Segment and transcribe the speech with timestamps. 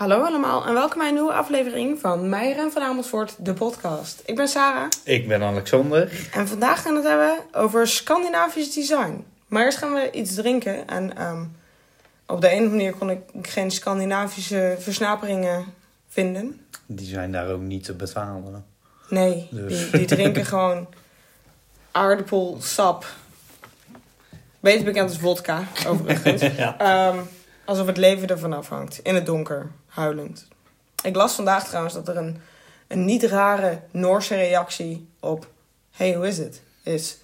[0.00, 4.22] Hallo allemaal en welkom bij een nieuwe aflevering van Meijer en van Amersfoort, de podcast.
[4.24, 6.28] Ik ben Sarah Ik ben Alexander.
[6.32, 9.24] en vandaag gaan we het hebben over Scandinavisch design.
[9.46, 11.44] Maar eerst gaan we iets drinken en ehm,
[12.26, 15.64] op de ene manier kon ik geen Scandinavische versnaperingen
[16.08, 16.60] vinden.
[16.86, 18.64] Die zijn daar ook niet te betalen.
[19.08, 19.90] Nee, Dus.
[19.90, 20.86] die, die drinken gewoon
[21.90, 23.06] aardappelsap.
[24.60, 26.42] Beter bekend als vodka, overigens.
[26.56, 26.78] Ja.
[26.78, 27.18] Ehm,
[27.70, 29.00] alsof het leven ervan afhangt.
[29.02, 30.46] In het donker, huilend.
[31.02, 32.40] Ik las vandaag trouwens dat er een,
[32.88, 35.48] een niet rare Noorse reactie op...
[35.90, 36.60] Hey, hoe is het?
[36.82, 37.16] Is...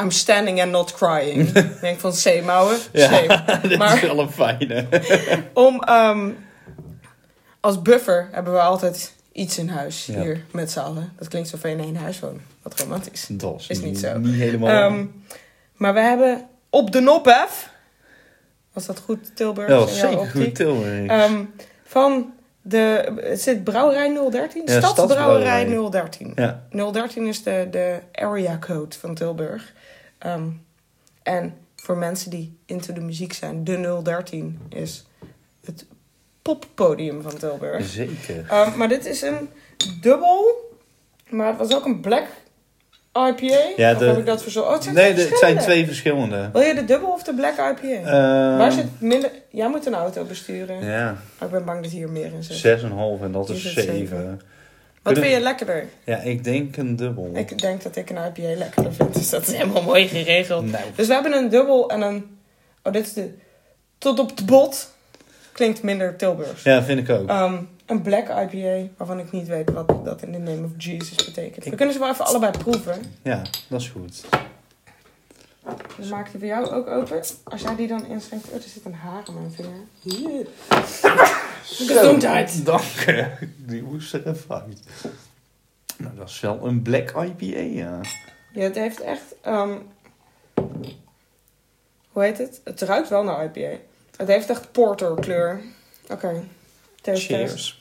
[0.00, 1.48] I'm standing and not crying.
[1.56, 2.78] Ik denk van, zeemouwen,
[3.62, 4.86] dit Maar- is wel een fijne.
[5.52, 6.30] Om, ehm,
[7.60, 10.20] als buffer hebben we altijd iets in huis Ja.
[10.20, 11.12] hier met z'n allen.
[11.18, 12.44] Dat klinkt alsof we in één huis wonen.
[12.62, 13.26] Wat romantisch.
[13.30, 14.18] Dat is, Is niet zo.
[14.18, 14.68] Niet helemaal.
[14.90, 15.04] Ehm,
[15.76, 17.70] maar we hebben op de Nophef...
[18.72, 19.68] Was dat goed, Tilburg?
[19.68, 21.06] ja, zeker goed Tilburg.
[21.06, 21.44] Ehm,
[21.84, 23.32] van de...
[23.34, 24.62] Zit Brouwerij 013?
[24.64, 25.90] Ja, Stadsbrouwerij Stadsbrouwerij.
[25.90, 26.32] 013.
[26.34, 26.90] ja.
[26.92, 29.72] 013 is de, de area code van Tilburg.
[30.18, 30.48] Ehm,
[31.22, 35.06] en voor mensen die into de muziek zijn, de 013 is
[35.64, 35.86] het
[36.42, 37.86] poppodium van Tilburg.
[37.86, 38.44] Zeker.
[38.48, 39.48] Ehm, maar dit is een
[40.00, 40.70] dubbel,
[41.28, 42.26] maar het was ook een black
[43.12, 43.58] IPA.
[43.76, 44.72] Ja, de- heb ik dat verzonnen?
[44.72, 46.50] Oh, het Nee, de- het zijn twee verschillende.
[46.52, 47.86] Wil je de dubbel of de black IPA?
[48.10, 49.30] Ehm, Waar zit minder...
[49.50, 50.84] Jij moet een auto besturen.
[50.84, 52.56] Ja, Oh, ik ben bang dat hier meer in zit.
[52.80, 53.94] 6,5 en dat Hier is zit 7.
[53.94, 54.26] zeven.
[54.26, 55.88] Wat Kunnen- vind je lekkerder?
[56.04, 57.30] Ja, ik denk een dubbel.
[57.34, 60.70] Ik denk dat ik een IPA lekkerder vind, dus dat is helemaal mooi geregeld.
[60.70, 62.38] Nou, Dus we hebben een dubbel en een...
[62.82, 63.34] Oh, dit is de...
[63.98, 64.90] Tot op het bot.
[65.52, 66.62] Klinkt minder Tilburgs.
[66.62, 67.28] ja, vind ik ook.
[67.28, 67.54] Ehm,
[67.92, 71.64] een black IPA, waarvan ik niet weet wat dat in the name of Jesus betekent.
[71.64, 73.14] We kunnen ze wel even allebei proeven.
[73.22, 74.24] Ja, dat is goed.
[75.96, 77.22] Dus maak die voor jou ook open.
[77.44, 78.48] Als jij die dan inschenkt...
[78.48, 79.80] Oh, er zit een haar aan mijn vinger.
[80.00, 80.46] Hier.
[81.64, 82.64] Gezondheid.
[82.64, 83.30] Dank je.
[83.56, 84.82] Die moest er even uit.
[85.96, 88.00] Nou, dat is wel een black IPA, ja.
[88.52, 89.34] Ja, het heeft echt...
[89.40, 89.76] ehm,
[92.08, 92.60] hoe heet het?
[92.64, 93.76] Het ruikt wel naar IPA.
[94.16, 95.60] Het heeft echt porter kleur.
[96.10, 96.42] Oké.
[97.00, 97.80] Test, test.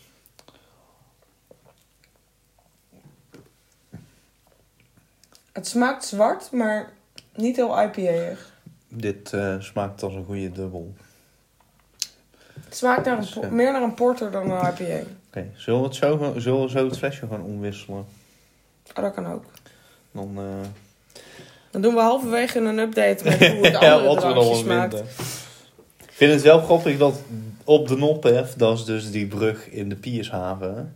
[5.51, 6.89] Het smaakt zwart, maar
[7.35, 8.49] niet heel IPA-ig.
[8.87, 10.93] Dit eh, smaakt als een goede dubbel.
[12.65, 15.03] Het smaakt naar een Dus, eh, meer naar een porter dan een IPA.
[15.27, 18.05] Oké, zullen, we het zo, gaan- zullen we zo het flesje gaan omwisselen?
[18.95, 19.43] Oh, dat kan ook.
[20.11, 20.43] Dan, eh
[21.71, 24.93] Dan doen we halverwege een update met hoe het ja, andere wat we drankje smaakt.
[24.95, 25.11] vinden.
[26.05, 27.21] Ik vind het wel grappig dat
[27.63, 30.95] op de Nophef, dat is dus die brug in de Piershaven.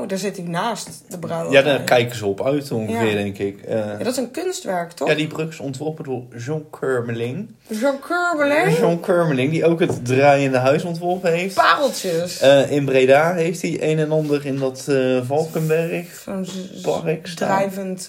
[0.00, 1.52] Oh, daar zit hij naast de brouwerij.
[1.58, 3.14] Ja, daar kijken ze op uit ongeveer, Ja.
[3.14, 3.62] denk ik.
[3.62, 5.08] Eh, Ja, dat is een kunstwerk, toch?
[5.08, 7.54] ja, die brug is ontworpen door Jean Kermeling.
[7.68, 11.54] Jean Kermeling, die ook het draaiende huis ontworpen heeft.
[11.54, 12.40] Pareltjes.
[12.40, 16.46] Eh, in Breda heeft hij een en ander in dat eh, Valkenberg Zo'n
[16.82, 17.48] park staan.
[17.58, 18.08] drijvend...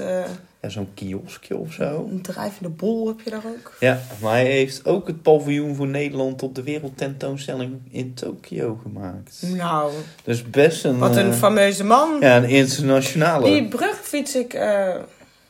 [0.62, 2.08] Ja, zo'n kioskje of zo.
[2.12, 3.76] een drijvende bol heb je daar ook.
[3.80, 9.42] Ja, maar hij heeft ook het paviljoen voor Nederland op de wereldtentoonstelling in Tokio gemaakt.
[9.56, 9.92] Nou,
[10.24, 12.18] Dus best een, wat een eh, fameuze man.
[12.20, 13.46] ja, een internationale.
[13.46, 14.96] Die brug fiets ik eh,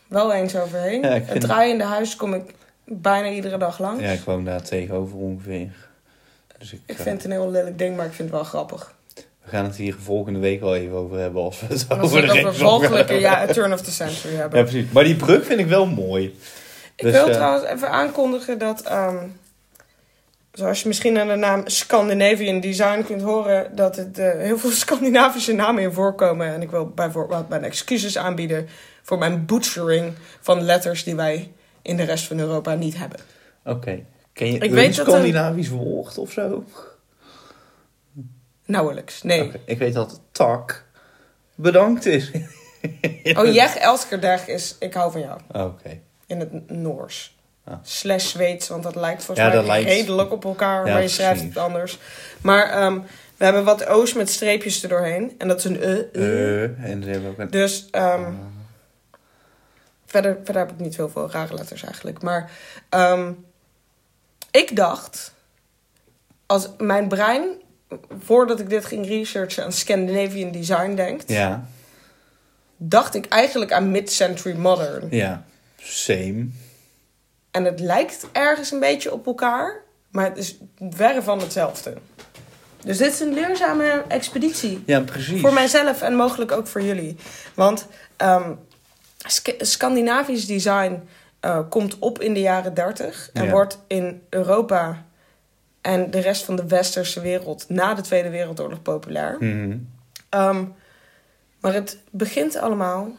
[0.08, 1.02] wel eens overheen.
[1.02, 2.54] Ja, Het draaiende huis kom ik
[2.84, 4.04] bijna iedere dag langs.
[4.04, 5.70] Ja, ik woon daar tegenover ongeveer.
[6.58, 8.48] Dus ik, Ik eh, vind het een heel lelijk ding, maar ik vind het wel
[8.48, 8.94] grappig.
[9.50, 12.12] We gaan het hier volgende week wel even over hebben als we het En als
[12.12, 14.60] we over de over ja, turn of the century hebben.
[14.60, 14.92] Ja, precies.
[14.92, 16.26] Maar die brug vind ik wel mooi.
[16.96, 19.18] Ik Dus, wil eh, trouwens even aankondigen dat, ehm,
[20.54, 24.72] zoals je misschien aan de naam Scandinavian Design kunt horen, dat het eh, heel veel
[24.86, 26.54] Scandinavische namen in voorkomen.
[26.54, 28.68] En ik wil bijvoorbeeld mijn excuses aanbieden
[29.04, 31.52] voor mijn butchering van letters die wij
[31.82, 33.20] in de rest van Europa niet hebben.
[33.66, 34.00] Oké.
[34.34, 36.64] Ken je Ik een Scandinavisch woord of zo?
[38.70, 39.52] Nauwelijks, nee.
[39.66, 40.86] Ik weet dat tak
[41.56, 42.32] bedankt is.
[43.38, 45.40] Oh, jeg dag is ik hou van jou.
[45.52, 46.00] Oké.
[46.26, 47.38] In het Noors.
[47.64, 47.74] Ah.
[47.82, 51.08] Slash Zweeds, want dat lijkt volgens Ja, mij lijkt- redelijk op elkaar, Ja, maar je
[51.08, 52.00] schrijft het anders.
[52.42, 53.00] Maar ehm,
[53.38, 55.36] we hebben wat O's met streepjes erdoorheen.
[55.38, 56.08] En dat is een e.
[56.14, 57.50] Eh, en dan hebben ook een...
[57.50, 58.34] Dus ehm,
[60.06, 62.22] verder, verder heb ik niet heel veel rare letters eigenlijk.
[62.22, 62.52] Maar
[62.90, 63.32] ehm,
[64.52, 65.34] ik dacht,
[66.46, 67.50] als mijn brein,
[68.24, 71.66] voordat ik dit ging researchen, aan Scandinavian design denkt, Ja,
[72.78, 75.08] dacht ik eigenlijk aan mid-century modern.
[75.10, 75.44] ja.
[75.82, 76.48] Same.
[77.52, 79.82] En het lijkt ergens een beetje op elkaar,
[80.12, 80.58] maar het is
[80.90, 81.94] verre van hetzelfde.
[82.84, 84.84] Dus dit is een leerzame expeditie.
[84.86, 85.42] Ja, precies.
[85.42, 87.16] Voor mijzelf en mogelijk ook voor jullie.
[87.56, 87.88] Want
[88.18, 88.52] ehm,
[89.60, 91.08] Scandinavisch design
[91.40, 93.52] eh, komt op in de jaren 30 en Ja.
[93.52, 95.06] wordt in Europa
[95.82, 99.36] en de rest van de westerse wereld na de Tweede Wereldoorlog populair.
[99.40, 99.78] Mhm.
[100.30, 100.64] Ehm,
[101.60, 103.12] maar het begint allemaal,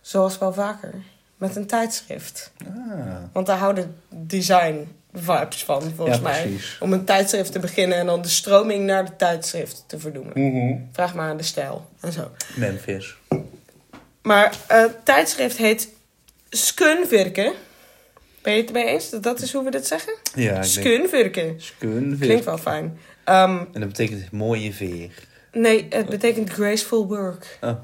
[0.00, 0.94] zoals wel vaker,
[1.36, 2.52] met een tijdschrift.
[2.66, 3.14] Ah.
[3.32, 6.56] Want daar houden design vibes van, volgens Ja, mij.
[6.80, 10.32] Om een tijdschrift te beginnen en dan de stroming naar de tijdschrift te verdoemen.
[10.34, 10.76] Mhm.
[10.92, 12.30] Vraag maar aan de stijl en zo.
[12.56, 13.16] Memphis.
[14.22, 15.88] Maar eh, het tijdschrift heet
[16.50, 17.54] Skunvirke.
[18.56, 20.14] Het ermee eens dat dat is hoe we dit zeggen?
[20.34, 20.64] Ja, ik denk...
[20.64, 21.54] Skunvirke.
[21.56, 22.16] Skun.
[22.20, 22.98] Klinkt wel fijn.
[23.24, 25.10] Ehm, En dat betekent mooie veer.
[25.52, 27.58] nee, het betekent graceful work.
[27.60, 27.74] Oh.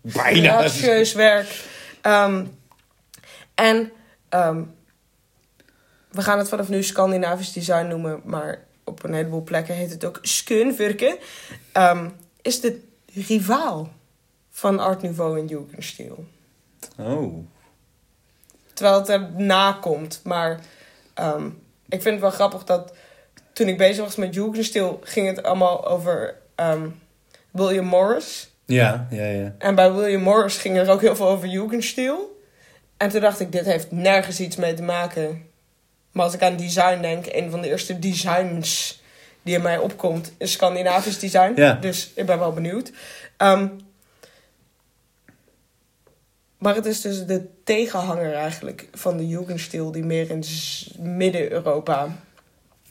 [0.00, 0.58] Bijna.
[0.58, 1.64] Gracieus werk.
[2.00, 2.44] Ehm,
[3.54, 3.92] en
[4.28, 4.62] ehm,
[6.10, 10.04] we gaan het vanaf nu Scandinavisch design noemen, maar op een heleboel plekken heet het
[10.04, 11.18] ook Skunvirke.
[11.72, 12.08] Ehm,
[12.42, 12.80] is de
[13.14, 13.92] rivaal
[14.50, 16.24] van Art Nouveau en Jugendstil.
[16.98, 17.46] Oh.
[18.80, 20.20] Terwijl het er na komt.
[20.24, 20.60] Maar
[21.14, 21.46] ehm,
[21.88, 22.92] ik vind het wel grappig dat
[23.52, 26.88] toen ik bezig was met Jugendstil, ging het allemaal over ehm,
[27.50, 28.50] William Morris.
[28.64, 29.54] Ja, ja, ja.
[29.58, 32.40] En bij William Morris ging er ook heel veel over Jugendstil.
[32.96, 35.46] En toen dacht ik, dit heeft nergens iets mee te maken.
[36.12, 39.02] Maar als ik aan design denk, een van de eerste designs
[39.42, 41.52] die in mij opkomt, is Scandinavisch design.
[41.54, 41.72] Ja.
[41.74, 42.92] Dus ik ben wel benieuwd.
[43.36, 43.66] Ehm,
[46.60, 50.44] maar het is dus de tegenhanger eigenlijk van de Jugendstil die meer in
[50.98, 52.08] Midden-Europa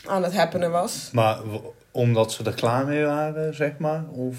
[0.06, 1.10] aan het happenen was.
[1.12, 1.38] Maar
[1.92, 4.04] omdat ze er klaar mee waren, zeg maar?
[4.12, 4.36] Of...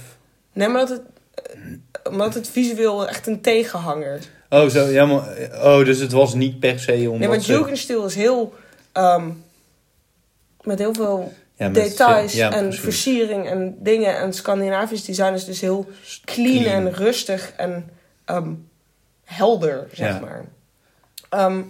[0.53, 1.03] Nee, maar dat het,
[1.35, 4.21] eh, omdat het visueel echt een tegenhanger
[4.53, 5.51] Oh, zo, ja, maar...
[5.63, 7.53] Oh, dus het was niet per se omdat Nee, want ze...
[7.53, 8.55] Jugendstil is heel...
[8.93, 9.29] ehm,
[10.63, 12.81] met heel veel Ja, met details ja, en precies.
[12.81, 14.17] versiering en dingen.
[14.17, 15.89] En Scandinavisch design is dus heel
[16.25, 17.91] clean, en rustig en
[18.25, 18.53] ehm,
[19.35, 20.21] helder, zeg Ja.
[20.21, 20.45] maar.
[21.29, 21.63] Ehm,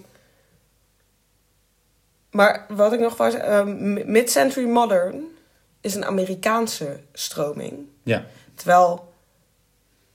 [2.31, 3.33] maar wat ik nog was...
[3.33, 5.23] ehm, Mid-century modern
[5.81, 7.87] is een Amerikaanse stroming.
[8.03, 8.25] Ja.
[8.55, 9.13] Terwijl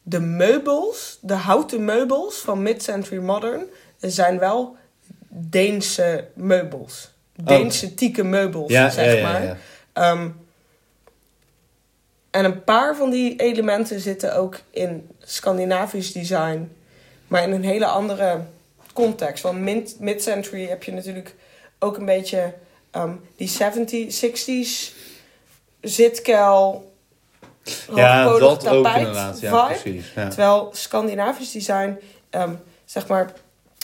[0.03, 3.63] de meubels, de houten meubels van mid-century modern,
[4.01, 4.77] zijn wel
[5.29, 7.11] Deense meubels.
[7.43, 8.71] Deense tieke meubels, Oh.
[8.71, 9.59] Ja, zeg ja, ja, maar.
[9.93, 10.29] Ehm,
[12.31, 16.76] en een paar van die elementen zitten ook in Scandinavisch design,
[17.29, 18.41] maar in een hele andere
[18.93, 19.43] context.
[19.43, 21.35] Want mid- mid-century heb je natuurlijk
[21.79, 22.55] ook een beetje
[22.91, 24.95] ehm, die 70s, 60s
[25.81, 26.91] zitkel,
[27.95, 29.41] Ja, dat ook tapijt inderdaad.
[29.41, 29.81] Ja, vibe.
[29.81, 30.13] precies.
[30.15, 30.29] Ja.
[30.29, 31.99] Terwijl Scandinavisch design,
[32.31, 33.33] ehm, zeg maar,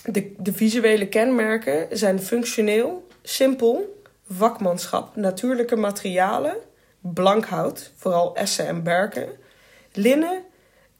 [0.05, 6.57] de, de visuele kenmerken zijn functioneel, simpel, vakmanschap, natuurlijke materialen,
[7.01, 9.29] blank hout, vooral essen en berken,
[9.93, 10.43] linnen,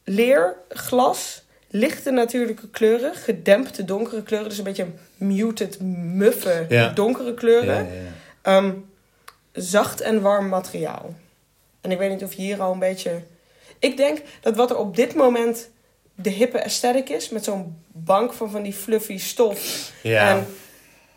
[0.03, 1.42] leer, glas,
[1.75, 4.85] lichte natuurlijke kleuren, gedempte donkere kleuren, dus een beetje
[5.17, 5.81] muted,
[6.13, 6.89] muffe, Ja.
[6.89, 7.75] donkere kleuren.
[7.75, 8.11] Ja, ja, ja.
[8.41, 8.71] Ehm,
[9.51, 11.13] zacht en warm materiaal.
[11.81, 13.21] En ik weet niet of je hier al een beetje.
[13.79, 15.69] Ik denk dat wat er op dit moment
[16.15, 19.91] de hippe aesthetic is, met zo'n bank van van die fluffy stof.
[20.03, 20.29] Ja.
[20.29, 20.45] En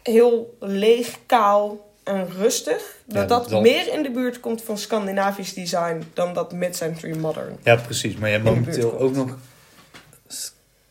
[0.02, 2.96] heel leeg, kaal en rustig.
[3.04, 7.16] Dat Ja, dat, dat- meer in de buurt komt van Scandinavisch design dan dat mid-century
[7.18, 7.56] modern.
[7.62, 8.16] ja, precies.
[8.16, 9.36] Maar je hebt momenteel ook nog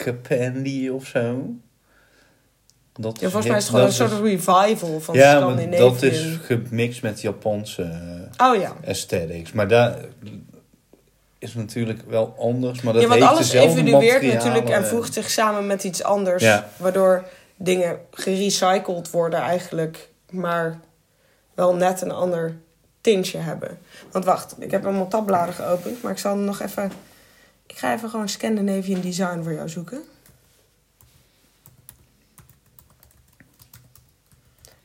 [0.06, 1.50] Scapendi of zo.
[2.94, 5.78] Dat Ja, volgens mij is het gewoon een soort revival van Ja, Scandinavië.
[5.78, 8.00] dat is gemixt met Japanse
[8.38, 8.74] Oh ja.
[8.86, 9.52] aesthetics.
[9.52, 9.98] Maar daar
[11.40, 12.81] is natuurlijk wel anders.
[12.81, 16.44] Maar dat ja, want heeft alles evolueert natuurlijk en voegt zich samen met iets anders.
[16.44, 16.69] Ja.
[16.78, 17.24] Waardoor
[17.56, 20.80] dingen gerecycled worden eigenlijk, maar
[21.54, 22.57] wel net een ander
[23.02, 23.78] tintje hebben.
[24.12, 26.92] Want wacht, ik heb allemaal tabbladen geopend, maar ik zal nog even...
[27.75, 30.03] Ik ga even gewoon Scandinavian design voor jou zoeken.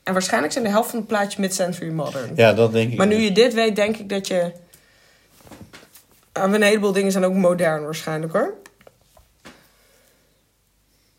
[0.03, 2.33] En waarschijnlijk zijn de helft van het plaatje mid-century modern.
[2.37, 2.99] Ja, dat denk ik.
[2.99, 4.53] Maar nu je dit weet, denk ik dat je...
[6.33, 8.55] Ah, Een heleboel dingen zijn ook modern waarschijnlijk hoor.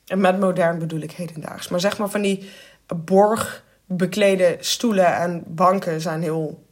[0.05, 1.67] En met modern bedoel ik hedendaags.
[1.67, 2.49] Maar zeg maar van die
[2.95, 6.63] borgbeklede stoelen en banken zijn heel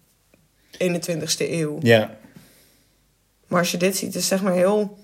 [0.71, 1.77] 21ste eeuw.
[1.81, 2.17] Ja,
[3.49, 4.97] Maar als je dit ziet, is zeg maar heel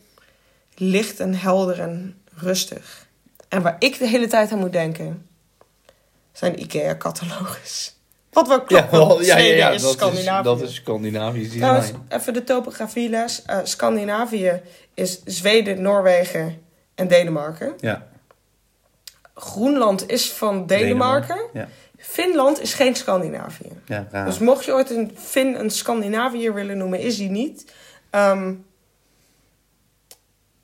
[0.76, 3.08] licht en helder en rustig.
[3.50, 5.28] En waar ik de hele tijd aan moet denken,
[6.32, 7.96] zijn IKEA-catalogus.
[8.32, 10.38] Wat wel klopt, ja, wel, ja, ja, is dat, Scandinavië.
[10.38, 11.50] is, dat is Scandinavisch.
[11.50, 13.42] Trouwens, even de topografieles.
[13.46, 14.62] Eh, Scandinavië
[14.94, 16.62] is Zweden, Noorwegen
[16.96, 17.74] en Denemarken.
[17.80, 18.08] ja,
[19.36, 21.40] Groenland is van Denemarken.
[21.54, 23.72] Ja, Finland is geen Scandinavië.
[23.86, 24.26] ja raar.
[24.26, 27.72] Dus mocht je ooit een Fin een Scandinaviër willen noemen, is die niet.
[28.16, 28.54] Ehm,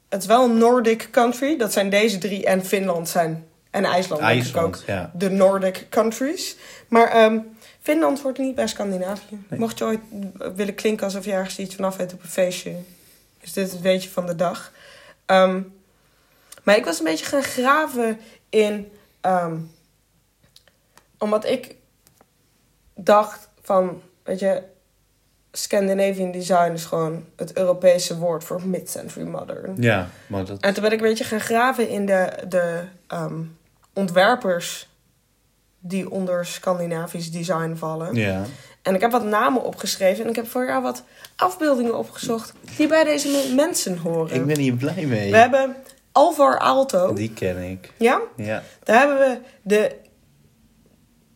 [0.10, 1.58] het is wel een Nordic country.
[1.58, 2.46] Dat zijn deze drie.
[2.46, 3.48] En Finland zijn.
[3.70, 4.28] En IJsland, ook.
[4.28, 5.12] IJsland, ja.
[5.14, 6.56] De Nordic countries.
[6.88, 7.40] Maar ehm,
[7.82, 9.44] Finland hoort niet bij Scandinavië.
[9.50, 9.60] Nee.
[9.60, 10.00] Mocht je ooit
[10.56, 12.76] willen klinken alsof je ergens iets vanaf weet op een feestje,
[13.40, 14.72] is dit het weetje van de dag.
[15.26, 15.62] Ehm,
[16.64, 18.92] maar ik was een beetje gaan graven in.
[19.22, 19.58] ehm,
[21.18, 21.76] omdat ik
[22.96, 24.64] dacht van, weet je,
[25.52, 29.76] Scandinavian design is gewoon het Europese woord voor mid-century modern.
[29.82, 30.60] Ja, maar dat...
[30.62, 33.42] En toen ben ik een beetje gaan graven in de, de ehm,
[33.94, 34.90] ontwerpers
[35.80, 38.16] die onder Scandinavisch design vallen.
[38.16, 38.44] Ja.
[38.82, 41.04] En ik heb wat namen opgeschreven en ik heb voor jou wat
[41.36, 44.36] afbeeldingen opgezocht die bij deze me- mensen horen.
[44.36, 45.32] Ik ben hier blij mee.
[45.32, 45.76] We hebben
[46.12, 47.14] Alvar Aalto.
[47.14, 47.92] Die ken ik.
[47.98, 48.22] Ja?
[48.36, 48.64] Ja.
[48.84, 49.96] Daar hebben we de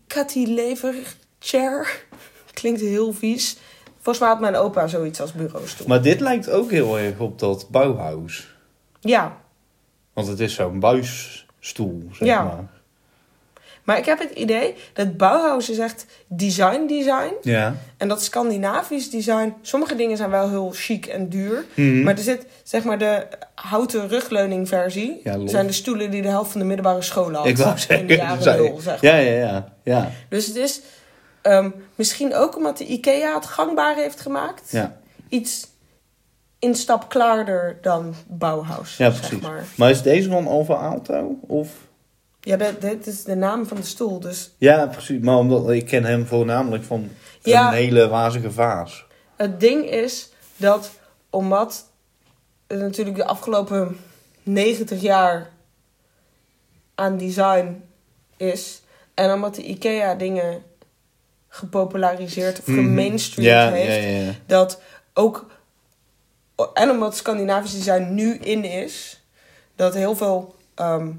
[0.08, 0.94] Cantilever
[1.40, 2.04] chair.
[2.54, 3.58] Klinkt heel vies.
[4.06, 5.88] Volgens mij had mijn opa zoiets als bureaustoel.
[5.88, 8.56] Maar dit lijkt ook heel erg op dat Bauhaus.
[9.00, 9.38] Ja,
[10.14, 12.44] Want het is zo'n buisstoel, zeg Ja.
[12.44, 12.64] maar.
[13.84, 17.34] maar ik heb het idee dat Bauhaus is echt design design.
[17.42, 17.76] Ja.
[17.98, 21.66] En dat Scandinavisch design, sommige dingen zijn wel heel chic en duur.
[21.76, 22.04] Mhm.
[22.04, 25.22] Maar er zit, zeg maar, de houten rugleuning versie.
[25.24, 27.46] Ja, zijn de stoelen die de helft van de middelbare scholen had.
[27.46, 29.12] Ik wou in de zeggen, jaren nul, zeg maar.
[29.12, 30.82] ja, ja, ja, ja, Dus het is
[31.46, 34.72] ehm, misschien ook omdat de IKEA het gangbaar heeft gemaakt.
[34.72, 34.98] ja.
[35.30, 35.68] Iets
[36.60, 39.40] in stap klaarder dan Bauhaus, Ja, zeg precies.
[39.40, 39.64] maar.
[39.78, 41.40] Maar is deze van Alfa Alto?
[41.48, 41.70] Of?
[42.40, 44.20] Ja, dit, dit is de naam van de stoel.
[44.20, 45.20] Dus Ja, precies.
[45.22, 47.10] Maar omdat ik ken hem voornamelijk van
[47.42, 47.68] Ja.
[47.68, 49.06] een hele wazige vaas.
[49.36, 50.92] Het ding is dat
[51.30, 51.86] omdat
[52.68, 53.98] er natuurlijk de afgelopen
[54.44, 55.50] 90 jaar
[56.96, 57.84] aan design
[58.38, 58.82] is.
[59.14, 60.64] En omdat de IKEA dingen
[61.56, 62.78] gepopulariseerd of Mhm.
[62.78, 64.04] gemainstreamd Ja, heeft.
[64.04, 64.32] ja, ja.
[64.46, 64.82] Dat
[65.14, 65.46] ook...
[66.74, 69.24] En omdat Scandinavisch design nu in is.
[69.76, 70.56] Dat heel veel...
[70.76, 71.12] ehm,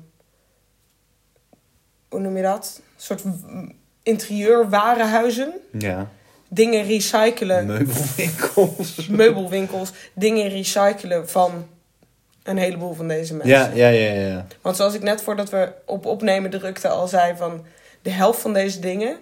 [2.08, 2.80] hoe noem je dat?
[2.96, 3.22] Een soort
[4.02, 5.52] interieurwarenhuizen.
[5.78, 6.08] Ja.
[6.48, 9.06] Dingen recyclen Meubelwinkels.
[9.22, 11.66] meubelwinkels dingen recyclen van
[12.42, 13.56] een heleboel van deze mensen.
[13.56, 14.46] Ja, ja, ja, ja.
[14.62, 17.64] Want zoals ik net voordat we op opnemen drukte al zei van
[18.02, 19.16] de helft van deze dingen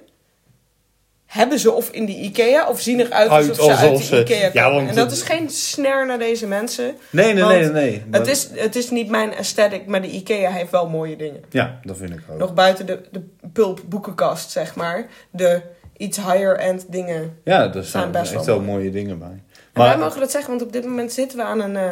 [1.35, 4.50] hebben ze of in de IKEA of zien eruit Uit alsof ze uit de IKEA
[4.53, 4.76] Ja, komen.
[4.76, 6.95] want en dat is geen snare naar deze mensen.
[7.11, 7.71] Nee, nee, nee, nee.
[7.71, 8.05] nee.
[8.11, 11.45] Maar- Het is, het is niet mijn aesthetic, maar de IKEA heeft wel mooie dingen.
[11.50, 12.38] Ja, dat vind ik ook.
[12.38, 13.23] Nog buiten de, de
[13.53, 15.07] pulp boekenkast, zeg maar.
[15.31, 15.61] De
[15.97, 17.38] iets higher-end dingen.
[17.45, 19.29] ja, er Zijn staan best echt wel mooie dingen bij.
[19.29, 21.91] En wij Maar, mogen dat zeggen, want op dit moment zitten we aan een, eh,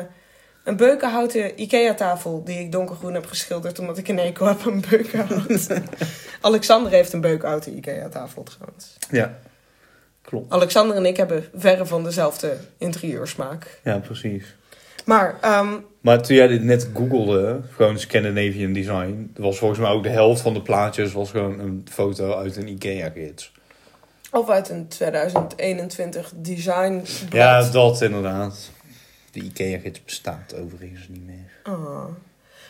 [0.64, 2.44] een beukenhouten IKEA-tafel...
[2.44, 5.68] die ik donkergroen heb geschilderd, omdat ik een eco heb aan beukenhout.
[6.40, 8.96] Alexander heeft een beukenhouten IKEA-tafel trouwens.
[9.10, 9.38] ja,
[10.22, 10.52] klopt.
[10.52, 13.80] Alexander en ik hebben verre van dezelfde interieursmaak.
[13.84, 14.44] Ja, precies.
[15.04, 15.68] Maar, ehm,
[16.00, 20.40] Maar toen jij dit net googelde, gewoon Scandinavian Design, was volgens mij ook de helft
[20.40, 23.52] van de plaatjes was gewoon een foto uit een IKEA-gids.
[24.30, 28.70] of uit een 2021 design Ja, dat inderdaad.
[29.32, 31.50] De IKEA-gids bestaat overigens niet meer.
[31.74, 32.04] Oh.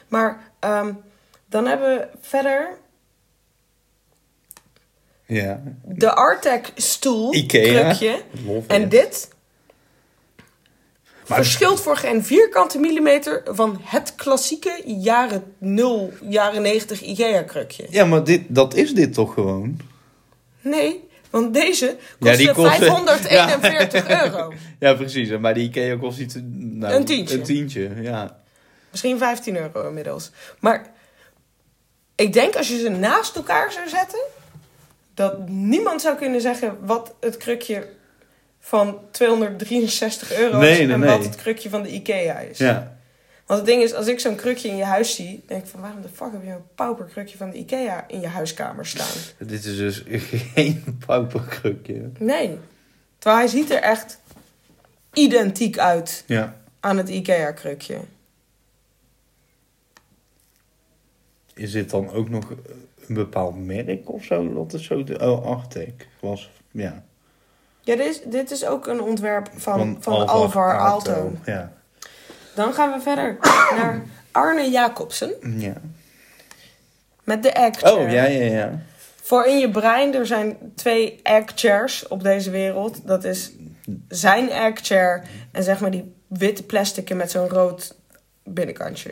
[0.08, 0.92] Maar ehm,
[1.46, 2.78] dan hebben we verder
[5.26, 7.96] Ja, de Artec stoel, Ikea.
[8.66, 8.90] En it.
[8.90, 9.28] dit
[11.28, 17.86] Maar- verschilt voor geen vierkante millimeter van het klassieke jaren 0, jaren 90 IKEA-krukje.
[17.90, 19.80] Ja, maar dit, dat is dit toch gewoon?
[20.60, 24.52] Nee, want deze Ja, kost die kost- 541 euro.
[24.78, 25.38] Ja, precies.
[25.38, 26.34] Maar die IKEA kost iets...
[26.44, 27.36] Nou, Een tientje.
[27.36, 28.40] Een tientje, ja.
[28.90, 30.30] Misschien 15 euro inmiddels.
[30.60, 30.86] Maar
[32.16, 34.18] ik denk als je ze naast elkaar zou zetten,
[35.14, 37.88] dat niemand zou kunnen zeggen wat het krukje
[38.60, 41.08] van 263 euro Nee, is nee, en nee.
[41.10, 42.58] wat het krukje van de IKEA is.
[42.58, 42.96] Ja,
[43.52, 45.80] Want het ding is, als ik zo'n krukje in je huis zie, denk ik van
[45.80, 49.20] waarom de fuck heb je een pauperkrukje van de IKEA in je huiskamer staan?
[49.48, 50.04] dit is dus
[50.54, 52.10] geen pauperkrukje.
[52.18, 52.58] Nee.
[53.18, 54.20] Terwijl hij ziet er echt
[55.12, 56.56] identiek uit Ja.
[56.80, 57.98] aan het IKEA-krukje.
[61.54, 62.50] Is dit dan ook nog
[63.06, 64.54] een bepaald merk of zo?
[64.54, 65.18] Dat is zo de...
[65.18, 66.50] Oh, Arctic was...
[66.70, 67.04] Ja.
[67.80, 71.12] Ja, dit is, dit is ook een ontwerp van, van, Alvar Alvar Aalto.
[71.12, 71.32] Aalto.
[71.44, 71.81] Ja.
[72.54, 73.36] Dan gaan we verder
[73.78, 75.74] naar Arne Jacobsen ja.
[77.24, 77.94] met de chair.
[77.94, 78.82] Oh, ja, ja, ja.
[79.22, 83.06] Voor in je brein, er zijn twee egg chairs op deze wereld.
[83.06, 83.52] Dat is
[84.08, 87.94] zijn egg chair en zeg maar die witte plastic met zo'n rood
[88.44, 89.10] binnenkantje.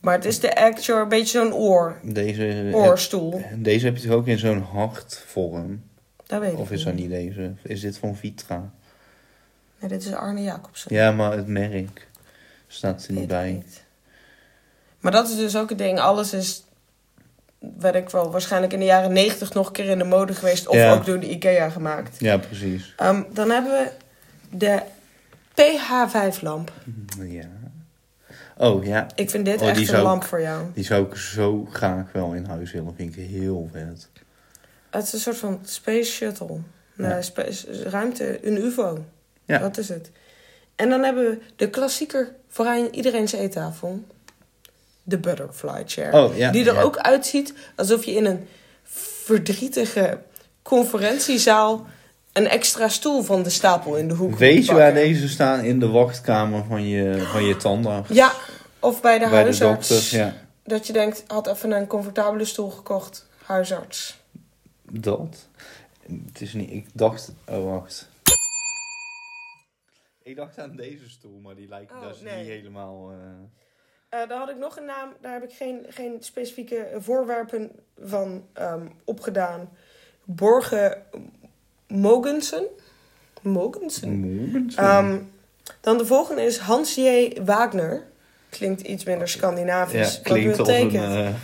[0.00, 3.42] Maar het is de egg chair, een beetje zo'n oor, Deze, oorstoel.
[3.56, 5.82] deze heb je toch ook in zo'n hartvorm?
[6.26, 7.52] Dat weet ik Of is dat niet deze?
[7.62, 8.72] Is dit van Vitra?
[9.82, 10.94] Nee, dit is Arne Jacobsen.
[10.94, 12.08] Ja, maar het merk
[12.66, 13.52] staat er niet bij.
[13.52, 13.82] niet.
[15.00, 16.00] Maar dat is dus ook het ding.
[16.00, 16.64] Alles is
[17.78, 20.66] weet ik wel, waarschijnlijk in de jaren 90 nog een keer in de mode geweest.
[20.68, 20.92] Of Ja.
[20.92, 22.20] ook door de IKEA gemaakt.
[22.20, 22.92] Ja, precies.
[22.96, 23.90] Ehm, dan hebben we
[24.50, 24.82] de
[25.54, 26.72] PH5-lamp.
[27.18, 27.48] Ja.
[28.56, 30.66] Oh ja, Ik vind dit Oh, echt een lamp voor jou.
[30.74, 32.94] die zou ik zo graag wel in huis willen.
[32.96, 34.08] Vind ik heel vet.
[34.90, 36.58] Het is een soort van space shuttle.
[36.94, 37.22] Nee, Ja.
[37.22, 39.04] space, ruimte, een UFO.
[39.52, 39.58] Ja.
[39.58, 40.10] Dat is het.
[40.76, 44.04] En dan hebben we de klassieker voor aan iedereen's eettafel.
[45.02, 46.12] De butterfly chair.
[46.12, 46.50] Oh ja.
[46.50, 46.82] die er ja.
[46.82, 48.48] ook uitziet alsof je in een
[49.24, 50.18] verdrietige
[50.62, 51.86] conferentiezaal
[52.32, 55.64] een extra stoel van de stapel in de hoek Weet je waar deze staan?
[55.64, 58.08] In de wachtkamer van je, van je tandarts.
[58.08, 58.32] Ja,
[58.80, 59.88] of bij de Bij de huisarts.
[59.88, 60.34] dokter, ja.
[60.64, 63.26] Dat je denkt, had even een comfortabele stoel gekocht.
[63.44, 64.20] Huisarts.
[64.90, 65.48] Dat.
[66.32, 66.70] Het is niet...
[66.70, 67.32] Ik dacht...
[67.48, 68.08] Oh, wacht.
[70.22, 72.36] Ik dacht aan deze stoel, maar die lijkt Oh, nee.
[72.38, 73.10] niet helemaal...
[73.10, 73.18] Eh
[74.28, 78.86] daar had ik nog een naam, daar heb ik geen, geen specifieke voorwerpen van ehm,
[79.04, 79.68] opgedaan.
[80.24, 81.02] Borgen
[81.88, 82.66] Mogensen.
[83.42, 84.10] Mogensen?
[84.76, 85.18] Ehm,
[85.80, 87.32] dan de volgende is Hans J.
[87.44, 88.06] Wagner.
[88.48, 90.14] Klinkt iets minder Scandinavisch.
[90.16, 90.94] ja, klinkt een...
[90.94, 91.34] eh,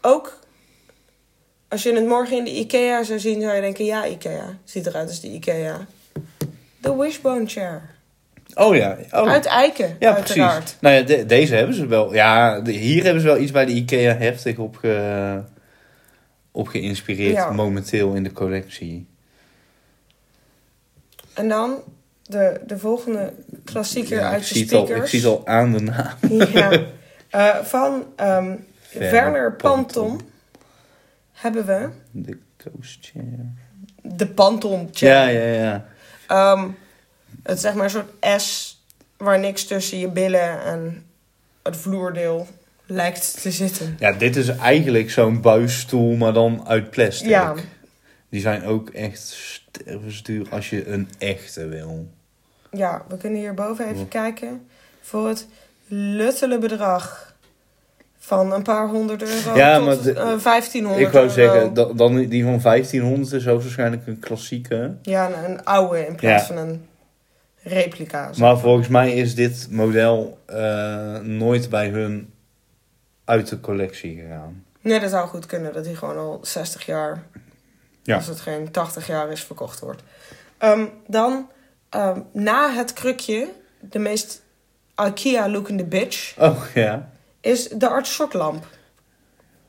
[0.00, 0.38] Ook,
[1.68, 3.84] als je het morgen in de IKEA zou zien, zou je denken...
[3.84, 4.58] Ja, IKEA.
[4.64, 5.86] Ziet eruit als de IKEA.
[6.80, 7.82] De Wishbone Chair.
[8.54, 8.96] Oh ja.
[9.10, 9.28] Oh.
[9.28, 10.58] Uit Eiken, ja, uiteraard.
[10.58, 10.80] precies.
[10.80, 12.14] Nou ja, de- deze hebben ze wel.
[12.14, 15.42] Ja, de- hier hebben ze wel iets bij de IKEA heftig op, ge,
[16.50, 17.34] op geïnspireerd.
[17.34, 17.50] Ja.
[17.50, 19.06] Momenteel in de collectie.
[21.34, 21.76] En dan
[22.22, 23.32] de, de volgende
[23.64, 25.12] klassieker Ja, uit ik, de zie het al, speakers.
[25.12, 26.16] ik zie het al aan de naam.
[26.52, 26.80] Ja.
[27.30, 28.54] Eh, van ehm,
[28.92, 30.06] Werner Werner Panton.
[30.08, 30.28] Panton
[31.32, 33.24] hebben we De Ghost Chair.
[34.02, 35.32] de Panton chair.
[35.32, 35.84] Ja, ja, ja.
[36.30, 36.68] Ehm,
[37.42, 38.78] het is zeg maar een soort S
[39.16, 41.06] waar niks tussen je billen en
[41.62, 42.46] het vloerdeel
[42.86, 43.96] lijkt te zitten.
[43.98, 47.28] Ja, dit is eigenlijk zo'n buisstoel, maar dan uit plastic.
[47.28, 47.54] Ja,
[48.28, 52.08] Die zijn ook echt stervensduur als je een echte wil.
[52.70, 54.66] ja, we kunnen hierboven even kijken.
[55.00, 55.46] Voor het
[55.86, 57.29] luttele bedrag
[58.30, 61.34] van een paar honderd euro Ja, tot maar de- eh, 1500 Ik wou euro.
[61.36, 64.94] zeggen, da- dan die van 1500 is waarschijnlijk een klassieke.
[65.02, 66.54] Ja, een, een oude in plaats Ja.
[66.54, 66.86] van een
[67.62, 68.30] replica.
[68.38, 72.32] Maar volgens mij is dit model eh, nooit bij hun
[73.24, 74.64] uit de collectie gegaan.
[74.80, 77.22] Nee, dat zou goed kunnen dat hij gewoon al 60 jaar,
[78.02, 78.16] Ja.
[78.16, 80.02] als het geen 80 jaar is, verkocht wordt.
[80.58, 81.48] Ehm, dan,
[81.88, 83.48] ehm, na het krukje,
[83.80, 84.42] de meest
[85.06, 87.09] IKEA-lookende bitch, Oh ja.
[87.40, 88.66] Is de artichoklamp.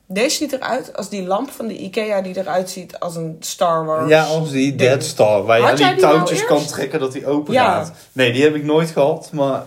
[0.06, 3.84] Deze ziet eruit als die lamp van de IKEA die eruit ziet als een Star
[3.84, 4.08] Wars.
[4.08, 4.90] Ja, als die ding.
[4.90, 7.64] Dead Star, waar je aan die die nou touwtjes kan trekken dat die open Ja.
[7.84, 7.92] gaat.
[8.12, 9.66] Nee, die heb ik nooit gehad, maar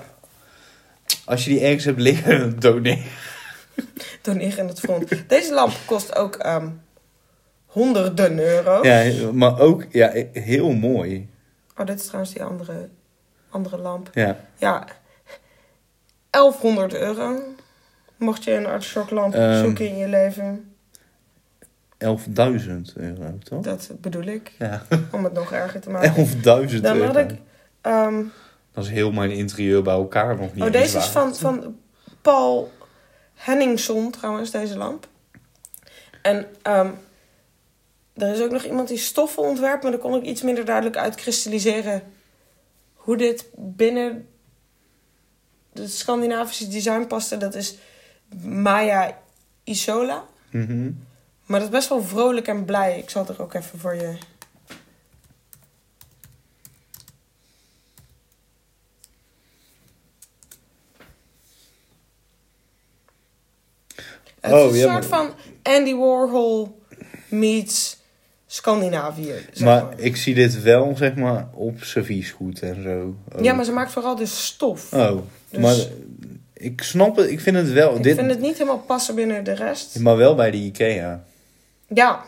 [1.25, 3.03] als je die ergens hebt liggen, doneer.
[4.21, 5.29] Doneer in het front.
[5.29, 6.69] Deze lamp kost ook ehm,
[7.65, 8.83] honderden euro.
[8.83, 11.29] Ja, maar ook ja, heel mooi.
[11.77, 12.89] Oh, dit is trouwens die andere,
[13.49, 14.09] andere lamp.
[14.13, 14.37] Ja.
[14.57, 14.85] Ja,
[16.29, 17.39] 1100 euro.
[18.17, 19.59] Mocht je een artichoklamp Ehm.
[19.63, 20.75] zoeken in je leven.
[21.97, 23.61] 11.000 euro, toch?
[23.63, 24.51] Dat bedoel ik.
[24.59, 26.13] Ja, Om het nog erger te maken.
[26.69, 27.05] 11.000 Dan euro.
[27.05, 27.37] had ik...
[27.81, 28.23] ehm,
[28.71, 31.79] Dat is heel mijn interieur bij elkaar nog niet oh, deze is van, van
[32.21, 32.71] Paul
[33.33, 35.07] Henningson trouwens, deze lamp.
[36.21, 36.89] En ehm,
[38.13, 40.97] er is ook nog iemand die stoffen ontwerpt, maar daar kon ik iets minder duidelijk
[40.97, 42.01] uitkristalliseren
[42.93, 44.27] hoe dit binnen
[45.73, 47.37] het Scandinavische design paste.
[47.37, 47.75] Dat is
[48.43, 49.17] Maya
[49.63, 50.23] Isola.
[50.51, 50.91] Mhm.
[51.45, 52.99] Maar dat is best wel vrolijk en blij.
[52.99, 54.17] Ik zal het er ook even voor je.
[64.39, 66.79] Het Oh, is een ja, soort maar- van Andy Warhol
[67.29, 67.97] meets
[68.45, 69.33] Scandinavië.
[69.53, 69.99] zeg Maar maar.
[69.99, 73.15] ik zie dit wel, zeg maar, op serviesgoed en zo.
[73.37, 73.43] Oh.
[73.43, 74.93] Ja, maar ze maakt vooral dus stof.
[74.93, 75.17] Oh,
[75.49, 75.75] Dus- maar
[76.57, 77.95] ik snap het, ik vind het wel.
[77.95, 79.99] ik dit, vind het niet helemaal passen binnen de rest.
[79.99, 81.23] Maar wel bij de IKEA.
[81.87, 82.23] Ja,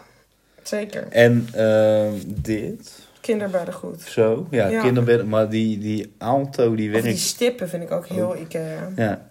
[0.64, 1.08] zeker.
[1.10, 4.02] En ehm, dit, Kinderbeddengoed.
[4.02, 5.24] zo, ja, Ja.
[5.24, 7.06] Maar die, die Alto, die werkt...
[7.06, 8.92] die stippen vind ik ook heel Ikea.
[8.96, 9.30] Ja,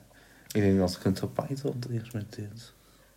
[0.53, 2.73] ik denk dat ik een tapijt had eerst met dit.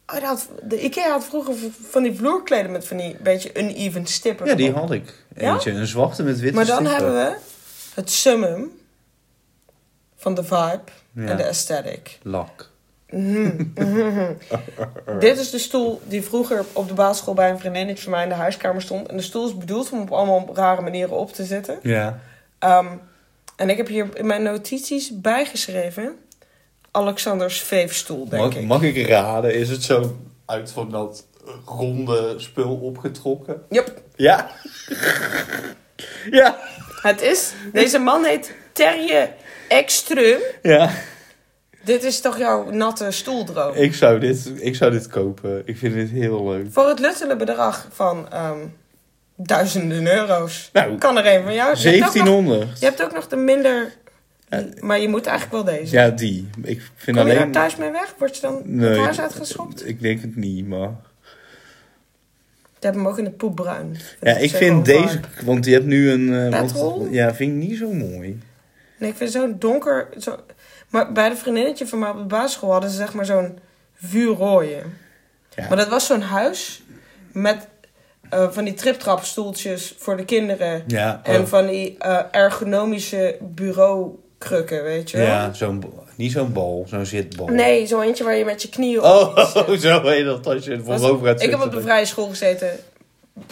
[0.08, 1.56] Oh, dat de Ikea had vroeger
[1.90, 4.46] van die vloerkleden met van die beetje uneven stippen.
[4.46, 5.14] Ja, die had ik.
[5.38, 5.54] Ja?
[5.54, 7.06] Eentje, een zwarte met witte Maar dan stippen.
[7.06, 7.38] hebben we
[7.94, 8.72] het summum
[10.20, 11.26] van de vibe Ja.
[11.26, 12.20] en de aesthetic.
[12.24, 12.70] Lak.
[13.10, 13.64] Mhm.
[15.20, 18.30] Dit is de stoel die vroeger op de basisschool bij een vriendinnetje van mij in
[18.30, 19.08] de huiskamer stond.
[19.08, 21.80] En de stoel is bedoeld om op allemaal rare manieren op te zitten.
[21.84, 22.20] Ja.
[22.60, 22.88] Ehm,
[23.56, 26.16] en ik heb hier in mijn notities bijgeschreven...
[26.92, 28.66] Alexanders veefstoel, denk Mag, ik.
[28.68, 29.54] mag ik raden?
[29.56, 31.26] Is het zo uit van dat
[31.66, 33.62] ronde spul opgetrokken.
[33.70, 34.02] Yep.
[34.16, 34.52] Ja.
[36.40, 36.58] ja.
[37.02, 37.54] Het is...
[37.74, 39.30] Deze man heet Terje
[39.70, 40.42] Ekström.
[40.62, 40.90] Ja.
[41.84, 43.76] Dit is toch jouw natte stoeldroom?
[43.76, 45.62] Ik zou, dit, ik zou dit kopen.
[45.66, 46.66] Ik vind dit heel leuk.
[46.72, 48.58] Voor het luttele bedrag van ehm,
[49.36, 50.70] duizenden euro's.
[50.74, 51.78] Nou, Kan er een van jou?
[51.78, 52.80] Je hebt nog- 1700.
[52.80, 53.92] Je hebt ook nog de minder...
[54.50, 54.64] Ja.
[54.80, 55.96] Maar je moet eigenlijk wel deze.
[55.96, 56.50] Ja, die.
[56.64, 57.36] Ik vind Kom je alleen...
[57.44, 58.16] daar thuis mee weg?
[58.18, 59.88] Word je dan Nee, het huis uitgeschopt?
[59.88, 60.90] Ik denk het niet, maar...
[62.78, 63.98] Ik heb hem ook in het poepbruin.
[64.22, 65.20] Ja, ik vind deze...
[65.44, 66.34] Want die hebt nu een...
[66.54, 68.40] eh, ja, vind ik niet zo mooi.
[69.00, 70.08] Nee, ik vind zo'n donker...
[70.20, 70.36] Zo...
[70.90, 73.60] Maar bij de vriendinnetje van mij op de basisschool hadden ze zeg maar zo'n
[73.94, 74.82] vuurrooie.
[75.56, 75.68] Ja.
[75.68, 76.82] Maar dat was zo'n huis
[77.32, 77.68] met
[78.30, 80.84] eh, van die triptrapstoeltjes voor de kinderen.
[80.88, 81.48] Ja, En oh.
[81.48, 85.26] van die eh, ergonomische bureaukrukken, weet je wel?
[85.26, 85.84] ja zo'n...
[86.16, 87.48] Niet zo'n bal, zo'n zitbal.
[87.48, 89.82] Nee, zo eentje waar je met je knieën op Oh, zit.
[89.82, 91.60] zo heet dat als je voorover gaat Ik zitten.
[91.60, 92.70] heb op de vrije school gezeten.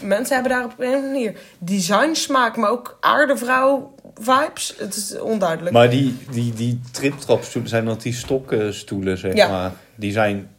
[0.02, 4.76] Mensen hebben daar op een of andere manier design smaak, maar ook aardevrouw vibes.
[4.78, 5.76] Het is onduidelijk.
[5.76, 9.50] Maar die, die, die triptrapstoelen zijn dat die stokkenstoelen, zeg Ja.
[9.50, 9.72] maar.
[9.96, 10.50] Die zijn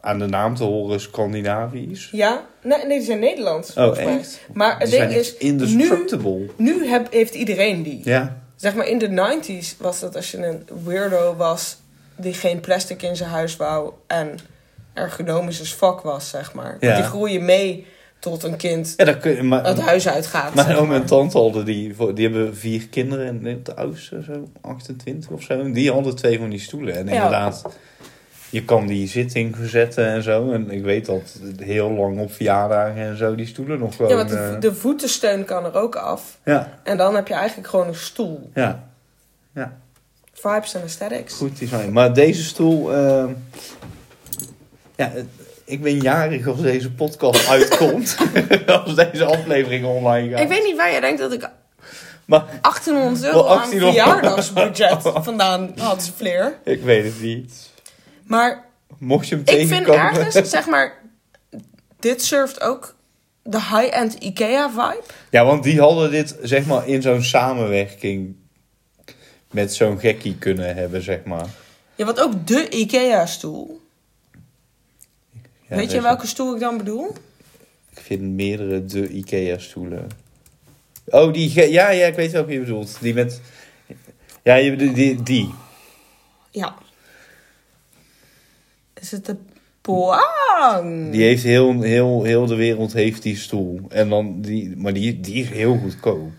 [0.00, 2.08] aan de naam te horen Scandinavisch.
[2.12, 2.44] Ja?
[2.62, 3.68] Nee, nee, die zijn Nederlands.
[3.74, 4.18] Oh, volgens mij.
[4.18, 4.40] echt?
[4.52, 8.00] Maar het ding is, nu, nu heb, heeft iedereen die.
[8.04, 8.36] Ja.
[8.56, 11.76] Zeg maar in de 90s was dat als je een weirdo was
[12.16, 14.38] die geen plastic in zijn huis wou en
[14.94, 16.76] ergonomisch als fuck was, zeg maar.
[16.80, 16.94] Ja.
[16.94, 17.86] Die groeien mee
[18.18, 19.42] tot een kind Ja, dat kun je...
[19.42, 20.54] Maar, het huis uitgaat.
[20.54, 25.30] Mijn oom en tante hadden die, die hebben vier kinderen en de oudste zo 28
[25.30, 25.60] of zo.
[25.60, 26.94] En die hadden twee van die stoelen.
[26.96, 27.12] En Ja.
[27.12, 27.64] inderdaad,
[28.50, 30.50] je kan die zitting verzetten en zo.
[30.52, 34.10] En ik weet dat heel lang op verjaardagen en zo die stoelen nog gewoon...
[34.10, 36.38] Ja, want de, eh, de voetensteun kan er ook af.
[36.44, 38.50] ja, En dan heb je eigenlijk gewoon een stoel.
[38.54, 38.86] ja,
[40.32, 41.34] Vibes en aesthetics.
[41.34, 41.92] goed design.
[41.92, 42.92] Maar deze stoel...
[42.94, 43.24] eh,
[44.96, 45.12] ja,
[45.68, 48.16] ik ben jarig als deze podcast uitkomt.
[48.84, 50.40] als deze aflevering online gaat.
[50.40, 51.48] Ik weet niet waar je denkt dat ik
[52.24, 53.94] Maar 1800 euro aan 1800.
[53.94, 56.58] verjaardagsbudget vandaan had, Fleer.
[56.64, 57.70] ik weet het niet.
[58.24, 58.64] Maar
[58.98, 60.00] Mocht je hem ik vind tegenkomen...
[60.00, 60.92] ergens, zeg maar,
[62.00, 62.94] dit surft ook
[63.42, 65.02] de high-end IKEA-vibe.
[65.30, 68.36] Ja, want die hadden dit zeg maar in zo'n samenwerking
[69.50, 71.46] met zo'n gekkie kunnen hebben, zeg maar.
[71.94, 73.80] Ja, wat ook de IKEA-stoel.
[75.68, 77.14] Ja, Weet je welke stoel ik dan bedoel?
[77.90, 80.06] Ik vind meerdere de Ikea-stoelen.
[81.06, 81.70] Oh, die...
[81.70, 83.00] Ja, ja, ik weet welke je bedoelt.
[83.00, 83.40] Die met...
[84.42, 85.22] Ja, je bedoelt die.
[85.22, 85.54] die.
[86.50, 86.74] Ja.
[89.00, 89.36] Is het de
[89.80, 91.10] Poang?
[91.12, 93.80] Die heeft heel, heel, heel de wereld heeft die stoel.
[93.88, 94.76] En dan die...
[94.76, 96.30] Maar die, die is heel goedkoop.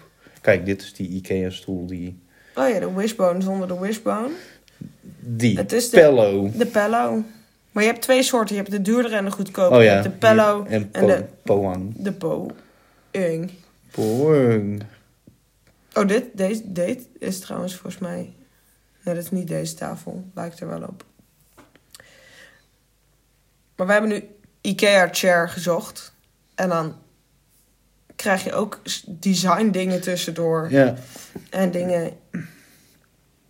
[0.41, 1.85] Kijk, dit is die Ikea-stoel.
[1.85, 2.19] Die...
[2.55, 4.29] Oh ja, de wishbone zonder de wishbone.
[5.19, 5.57] Die.
[5.57, 6.51] Het is de- Pello.
[6.55, 7.23] De Pello.
[7.71, 8.55] Maar je hebt twee soorten.
[8.55, 9.75] Je hebt de duurdere en de goedkope.
[9.75, 9.93] Oh Je ja.
[9.93, 11.93] hebt de Pello En, en po de, Poang.
[11.97, 13.51] de Poang.
[13.91, 14.83] Poang.
[15.93, 18.33] Oh, dit, deze, deze is trouwens volgens mij...
[19.03, 20.23] Nee, dat is niet deze tafel.
[20.33, 21.03] Lijkt er wel op.
[23.75, 24.23] Maar we hebben nu
[24.61, 26.13] Ikea chair gezocht.
[26.55, 26.95] En dan
[28.15, 30.67] krijg je ook design dingen tussendoor.
[30.71, 30.95] Ja.
[31.49, 32.11] En dingen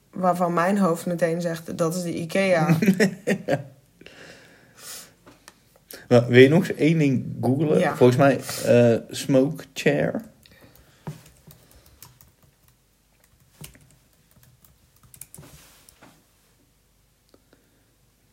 [0.09, 1.77] waarvan mijn hoofd meteen zegt...
[1.77, 2.77] dat is de Ikea.
[6.09, 7.79] Maar wil je nog eens één ding googlen?
[7.79, 7.95] Ja.
[7.95, 10.21] Volgens mij eh, smoke chair.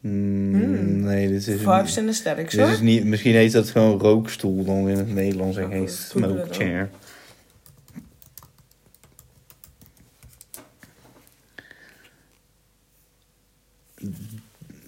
[0.01, 1.01] Hmm, Hmm.
[1.01, 2.83] Nee, dit is, Vibes en aesthetics, dit is hoor.
[2.85, 3.05] niet...
[3.05, 6.91] Misschien heet dat gewoon rookstoel dan in het Nederlands en geen smoke chair.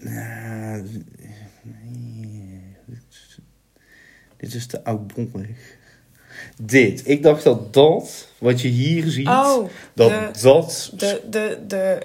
[0.00, 0.76] Ja,
[1.62, 3.38] nee, dit is-
[4.38, 5.76] Dit is te oudbollig.
[6.62, 7.02] Dit.
[7.04, 10.92] Ik dacht dat dat, wat je hier ziet, Oh, dat de- dat...
[10.96, 11.98] de, de, de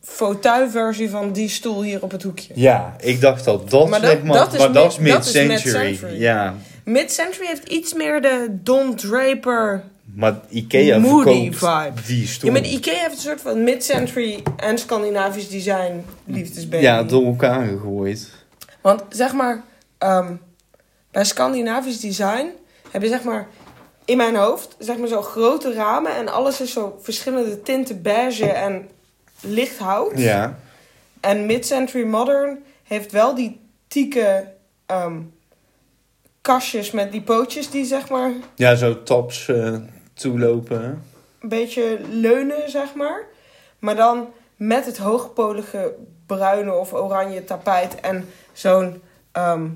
[0.00, 2.52] fauteuilversie van die stoel hier op het hoekje.
[2.56, 5.48] Ja, ik dacht dat dat, Maar dat- maar, dat is maar mid- dat is mid-century.
[5.88, 6.20] mid-century.
[6.20, 9.82] ja, Mid-century heeft iets meer de Don Draper...
[10.04, 12.06] maar Ikea Moody verkoopt vibe.
[12.06, 12.52] die stoel.
[12.54, 16.82] Ja, maar Ikea heeft een soort van mid-century en Scandinavisch design liefdesbaby.
[16.82, 18.30] Ja, door elkaar gegooid.
[18.80, 19.62] Want zeg maar,
[19.98, 20.32] ehm,
[21.14, 22.46] bij Scandinavisch design
[22.90, 23.46] heb je zeg maar
[24.04, 28.46] in mijn hoofd zeg maar zo grote ramen en alles is zo verschillende tinten beige
[28.50, 28.88] en
[29.40, 30.18] licht hout.
[30.18, 30.58] Ja.
[31.20, 34.52] En mid-century modern heeft wel die tieke
[34.86, 35.20] ehm,
[36.40, 39.76] kastjes met die pootjes die zeg maar Ja, zo tops eh,
[40.14, 41.02] toelopen.
[41.40, 43.24] een beetje leunen, zeg maar.
[43.78, 45.94] Maar dan met het hoogpolige
[46.26, 49.66] bruine of oranje tapijt en zo'n ehm,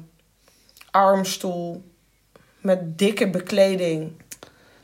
[0.99, 1.83] armstoel
[2.61, 4.13] met dikke bekleding.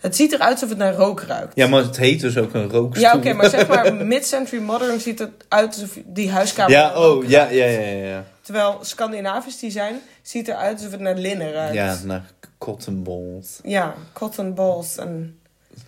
[0.00, 1.53] Het ziet eruit alsof het naar rook ruikt.
[1.55, 3.03] Ja, maar het heet dus ook een rookstoel.
[3.03, 7.29] Ja, oké, maar zeg maar mid-century modern ziet het uit alsof die huiskamer Ja, oh,
[7.29, 8.24] ja, ja, ja, ja, ja.
[8.40, 11.74] Terwijl Scandinavisch design ziet eruit alsof het naar linnen ruikt.
[11.74, 12.24] Ja, naar
[12.59, 13.59] cotton balls.
[13.62, 15.38] Ja, cotton balls en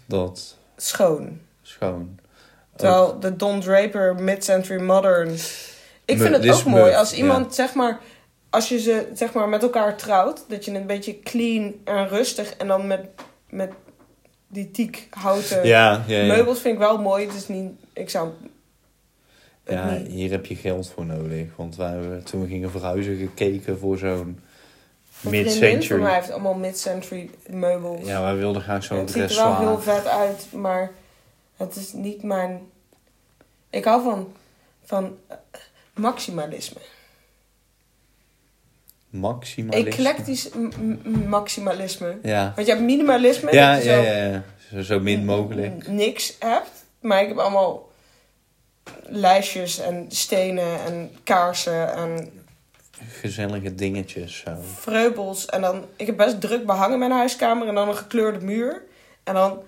[0.06, 1.40] Dat, schoon.
[1.62, 2.18] schoon.
[2.76, 5.30] Terwijl de Don Draper mid-century modern.
[6.04, 7.98] Ik vind het ook mooi als iemand, zeg maar,
[8.50, 12.56] als je ze zeg maar met elkaar trouwt, dat je een beetje clean en rustig
[12.56, 13.00] en dan met,
[13.50, 13.72] met
[14.48, 16.26] die tiek houten Ja, ja, ja.
[16.26, 17.26] meubels vind ik wel mooi.
[17.26, 18.30] Het is niet, ik zou
[19.64, 20.06] Ja, niet.
[20.06, 21.56] hier heb je geld voor nodig.
[21.56, 24.40] Want wij hebben toen we gingen verhuizen gekeken voor zo'n
[25.20, 26.02] mid-century.
[26.02, 28.06] mij heeft allemaal mid-century meubels.
[28.06, 30.90] Ja, wij wilden graag zo'n het ziet er wel heel vet uit, maar
[31.56, 32.60] het is niet mijn.
[33.70, 34.32] Ik hou van,
[34.84, 35.16] van
[35.94, 36.80] maximalisme.
[39.20, 39.90] Maximalisme.
[39.90, 40.48] Eclectisch
[41.26, 42.18] maximalisme.
[42.22, 42.52] Ja.
[42.54, 44.42] Want je hebt minimalisme, Ja, dat je ja, zo ja, ja.
[44.72, 45.88] Zo, zo min mogelijk.
[45.88, 46.70] niks hebt.
[47.00, 47.88] Maar ik heb allemaal
[49.02, 52.30] lijstjes en stenen en kaarsen en
[53.20, 54.50] Gezellige dingetjes zo.
[54.74, 55.46] vreubels.
[55.46, 58.82] En dan, ik heb best druk behangen in mijn huiskamer en dan een gekleurde muur.
[59.24, 59.62] En dan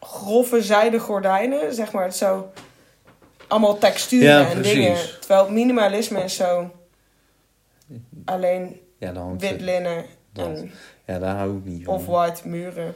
[0.00, 2.04] grove zijden gordijnen, zeg maar.
[2.04, 2.52] Het zo
[3.48, 4.72] allemaal texturen Ja, en precies.
[4.74, 4.96] dingen.
[5.20, 6.70] Terwijl minimalisme is zo
[8.24, 10.70] alleen Ja, dan wit linnen en
[11.06, 11.94] Ja, daar hou ik niet van.
[11.94, 12.94] off-white muren.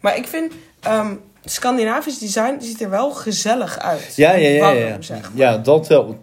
[0.00, 4.12] Maar ik vind ehm, Scandinavisch design ziet er wel gezellig uit.
[4.16, 4.70] Ja, ja, ja.
[4.70, 5.00] Ja.
[5.02, 5.30] zeg maar.
[5.34, 6.16] Ja, dat wel.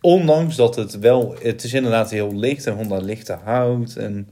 [0.00, 1.34] Ondanks dat het wel...
[1.42, 3.94] Het is inderdaad heel licht en dat lichte hout.
[3.96, 4.28] En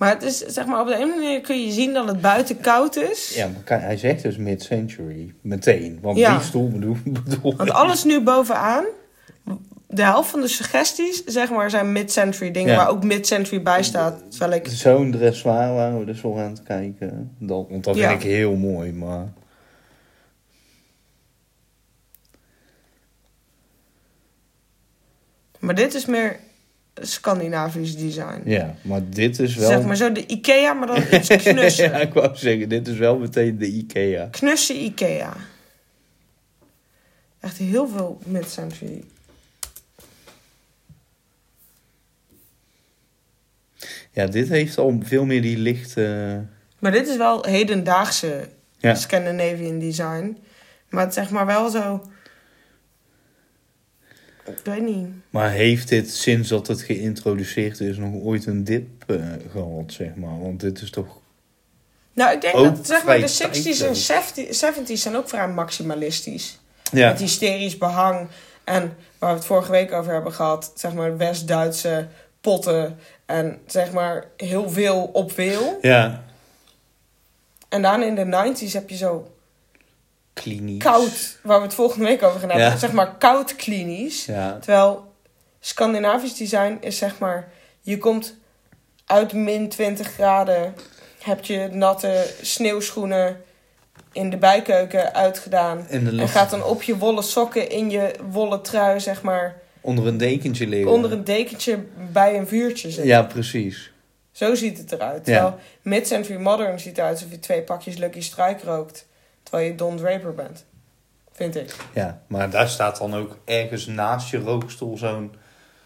[0.00, 2.60] Maar het is, zeg maar, op de ene manier kun je zien dat het buiten
[2.60, 3.34] koud is.
[3.34, 5.34] ja, maar hij zegt dus mid-century.
[5.42, 5.98] Meteen.
[6.02, 6.36] Want Ja.
[6.36, 8.84] die stoel bedoel, bedoel Want alles nu bovenaan,
[9.86, 12.76] de helft van de suggesties, zeg maar, zijn mid-century dingen Ja.
[12.76, 14.22] waar ook mid-century bij staat.
[14.30, 17.36] Terwijl ik, Zo'n dressoir waren we dus wel aan het kijken.
[17.38, 18.08] Dat, want dat Ja.
[18.08, 19.32] vind ik heel mooi, maar...
[25.58, 26.38] maar dit is meer
[27.00, 28.42] Scandinavisch design.
[28.44, 29.68] Ja, maar dit is wel...
[29.68, 31.90] Zeg maar zo de Ikea, maar dan iets knussen.
[31.90, 34.28] ja, ik wou zeggen, dit is wel meteen de Ikea.
[34.30, 35.36] Knusse Ikea.
[37.40, 39.04] Echt heel veel mid-century.
[44.12, 46.44] Ja, dit heeft al veel meer die lichte...
[46.78, 48.94] Maar dit is wel hedendaagse Ja.
[48.94, 50.36] Scandinavian design.
[50.88, 52.10] Maar het zeg maar wel zo...
[54.56, 55.06] Ik weet niet.
[55.30, 59.16] Maar heeft dit sinds dat het geïntroduceerd is nog ooit een dip eh,
[59.50, 60.40] gehad, zeg maar?
[60.40, 61.18] Want dit is toch...
[62.12, 64.06] Nou, ik denk dat zeg maar, de vrij 60s en tijdloos.
[64.06, 66.58] 70 70's zijn ook vrij maximalistisch.
[66.92, 68.28] Ja, Met hysterisch behang.
[68.64, 72.06] En waar we het vorige week over hebben gehad, zeg maar West-Duitse
[72.40, 72.98] potten.
[73.26, 75.78] En zeg maar heel veel op veel.
[75.80, 76.24] ja.
[77.68, 79.34] En dan in de 90s heb je zo
[80.42, 80.82] klinisch.
[80.84, 82.68] koud, waar we het volgende week over gaan hebben.
[82.68, 82.76] Ja.
[82.76, 84.24] Zeg maar koud klinisch.
[84.24, 85.08] Ja, Terwijl
[85.60, 87.48] Scandinavisch design is zeg maar,
[87.80, 88.34] je komt
[89.06, 90.74] uit min 20 graden,
[91.22, 93.40] heb je natte sneeuwschoenen
[94.12, 95.78] in de bijkeuken uitgedaan.
[95.88, 99.22] en de En lucht gaat dan op je wollen sokken in je wollen trui, zeg
[99.22, 100.90] maar, onder een dekentje liggen.
[100.92, 101.78] onder een dekentje
[102.12, 103.06] bij een vuurtje zitten.
[103.06, 103.92] Ja, precies.
[104.32, 105.26] Zo ziet het eruit.
[105.26, 105.32] Ja.
[105.34, 109.06] Terwijl mid-century modern ziet eruit alsof je twee pakjes Lucky Strike rookt.
[109.42, 110.64] Terwijl je Don Draper bent.
[111.32, 111.76] Vind ik.
[111.94, 115.34] Ja, maar daar staat dan ook ergens naast je rookstoel zo'n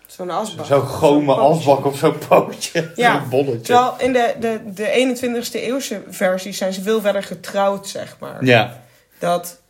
[0.06, 0.66] Zo'n asbak.
[0.66, 1.32] zo'n pootje.
[1.40, 2.90] asbak of zo'n pootje.
[2.96, 3.60] Ja, Zo'n bolletje.
[3.60, 5.16] Terwijl in de, de, de
[5.48, 8.44] 21ste eeuwse versies zijn ze veel verder getrouwd, zeg maar.
[8.44, 8.82] Ja,
[9.18, 9.60] Dat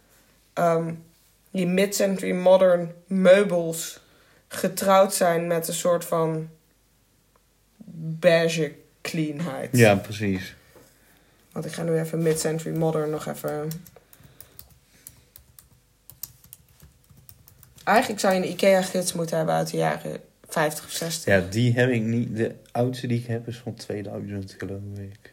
[0.52, 0.92] ehm,
[1.50, 4.00] die mid-century modern meubels
[4.48, 6.48] getrouwd zijn met een soort van
[8.20, 9.68] beige cleanheid.
[9.72, 10.54] ja, precies.
[11.54, 13.70] Want ik ga nu even mid-century modern nog even...
[17.84, 21.24] Eigenlijk zou je een IKEA-gids moeten hebben uit de jaren 50 of 60.
[21.24, 22.36] Ja, die heb ik niet.
[22.36, 25.32] De oudste die ik heb is van 2000, geloof ik.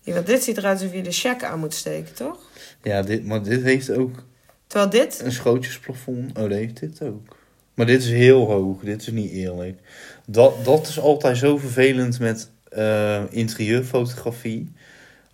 [0.00, 2.38] Ja, want dit ziet eruit alsof je de check aan moet steken, toch?
[2.82, 4.24] Ja, dit, maar dit heeft ook
[4.66, 5.20] Terwijl dit...
[5.24, 6.38] een schootjesplafond.
[6.38, 7.36] Oh, dat heeft dit ook.
[7.74, 8.80] Maar dit is heel hoog.
[8.80, 9.78] Dit is niet eerlijk.
[10.26, 12.50] Dat, dat is altijd zo vervelend met
[13.30, 14.68] interieurfotografie.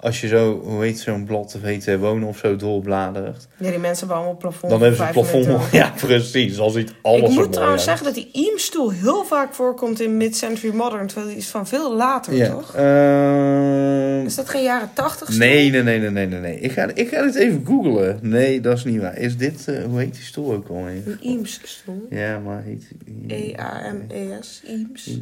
[0.00, 3.48] Als je zo, hoe heet zo'n blad of heet wonen of zo doorbladert.
[3.58, 4.72] Ja, die mensen hebben allemaal plafond.
[4.72, 5.46] Dan hebben ze het vijf plafond.
[5.62, 5.78] meter.
[5.80, 6.56] Ja, precies.
[6.56, 7.98] Dan ziet alles Ik moet mooi trouwens uit.
[7.98, 11.06] zeggen dat die Eames-stoel heel vaak voorkomt in mid-century modern.
[11.06, 12.48] Terwijl die is van veel later, Ja.
[12.50, 12.74] toch?
[12.74, 16.60] ehm, Is dat geen jaren tachtig nee, nee, nee, nee, nee, nee, nee.
[16.60, 18.18] Ik ga, ik ga het even googlen.
[18.22, 19.18] Nee, dat is niet waar.
[19.18, 21.02] Is dit, eh, hoe heet die stoel ook alweer?
[21.06, 22.06] Een Eames-stoel.
[22.10, 22.90] Ja, maar heet...
[23.28, 24.62] E E-A-M-E-S.
[24.66, 25.18] Eames.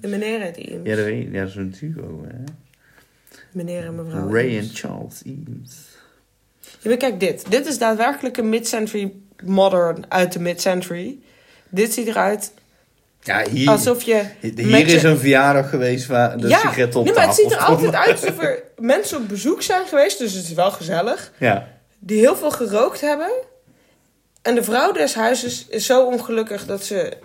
[0.00, 0.88] De meneer heet Eames.
[0.90, 1.32] Ja, dat weet ik.
[1.32, 2.34] Ja, dat is een duo, hè?
[3.52, 4.70] Meneer en mevrouw Ray en.
[4.74, 5.76] Charles Eames.
[6.60, 7.44] Ja, maar kijk dit.
[7.48, 9.12] Dit is daadwerkelijk een mid-century
[9.44, 11.18] modern uit de mid-century.
[11.68, 12.52] Dit ziet eruit
[13.22, 14.24] Ja, hier, alsof je...
[14.40, 17.94] hier is een verjaardag geweest waar de sigaretten op nee, maar het ziet er altijd
[17.94, 20.18] uit alsof er mensen op bezoek zijn geweest.
[20.18, 21.32] Dus het is wel gezellig.
[21.38, 23.30] Ja, Die heel veel gerookt hebben.
[24.42, 27.16] En de vrouw des huizes is zo ongelukkig dat ze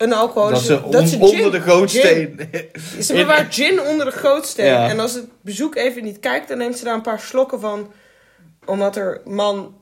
[0.00, 0.82] een alcoholische...
[0.90, 2.48] dat ze, on- gin- onder de gootsteen...
[2.50, 4.66] gin- Ze bewaart gin onder de gootsteen.
[4.66, 4.88] Ja.
[4.88, 7.92] En als het bezoek even niet kijkt, dan neemt ze daar een paar slokken van.
[8.66, 9.78] Omdat er man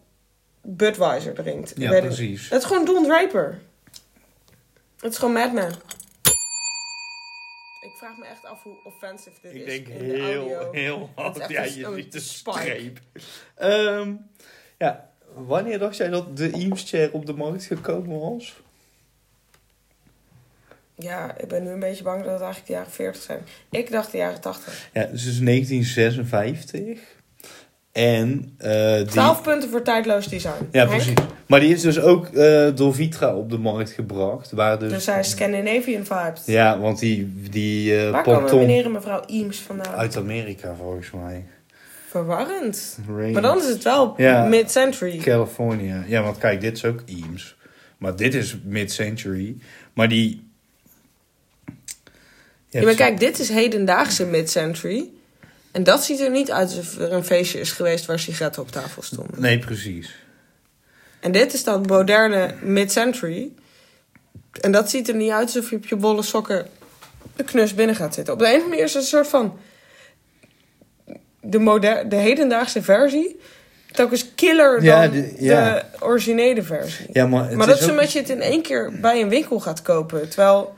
[0.63, 1.71] Budweiser drinkt.
[1.71, 2.49] Ik Ja, precies.
[2.51, 3.59] Het is gewoon Don Draper.
[5.01, 5.71] Het is gewoon Madman.
[7.81, 10.73] Ik vraag me echt af hoe offensive dit Ik is denk in de heel, audio.
[10.83, 11.49] heel hard.
[11.49, 12.99] Ja, een- je ziet de streep.
[13.55, 14.13] Ehm,
[14.79, 18.57] ja, wanneer dacht jij dat de Eames chair op de markt gekomen was?
[20.99, 23.41] Ja, ik ben nu een beetje bang dat het eigenlijk de jaren 40 zijn.
[23.71, 24.89] Ik dacht de jaren 80.
[24.93, 26.99] Ja, dus het is 1956.
[27.93, 29.05] En eh die...
[29.05, 30.69] 12 punten voor tijdloos design.
[30.73, 30.91] Ja, Henk?
[30.91, 31.15] precies.
[31.47, 34.51] Maar die is dus ook eh, door Vitra op de markt gebracht.
[34.51, 34.93] Waar dus...
[34.93, 36.43] Dus hij is Scandinavian vibes.
[36.47, 39.95] Ja, want die, die eh Waar komen ponton meneer en mevrouw Eames vandaan?
[39.95, 41.45] uit Amerika volgens mij.
[42.09, 42.99] Verwarrend.
[43.17, 43.33] Rain.
[43.33, 44.45] Maar dan is het wel Ja.
[44.45, 45.19] mid-century.
[45.19, 46.05] California.
[46.07, 47.57] Ja, want kijk, dit is ook Eames.
[47.99, 49.57] Maar dit is mid-century.
[49.93, 50.48] Maar die...
[52.71, 55.11] Ja, maar kijk, dit is hedendaagse mid-century.
[55.73, 58.71] En dat ziet er niet uit alsof er een feestje is geweest waar sigaretten op
[58.71, 59.41] tafel stonden.
[59.41, 60.15] Nee, precies.
[61.21, 63.51] En dit is dan moderne mid-century.
[64.61, 66.67] En dat ziet er niet uit alsof je op je bolle sokken
[67.37, 68.33] de knus binnen gaat zitten.
[68.35, 69.59] Op de een of andere manier is het een soort van...
[71.41, 73.41] De, moder de hedendaagse versie...
[73.93, 75.75] telkens killer dan de- ja.
[75.75, 77.07] de originele versie.
[77.13, 79.61] Ja, maar maar dat is ook- omdat je het in één keer bij een winkel
[79.61, 80.29] gaat kopen.
[80.29, 80.77] Terwijl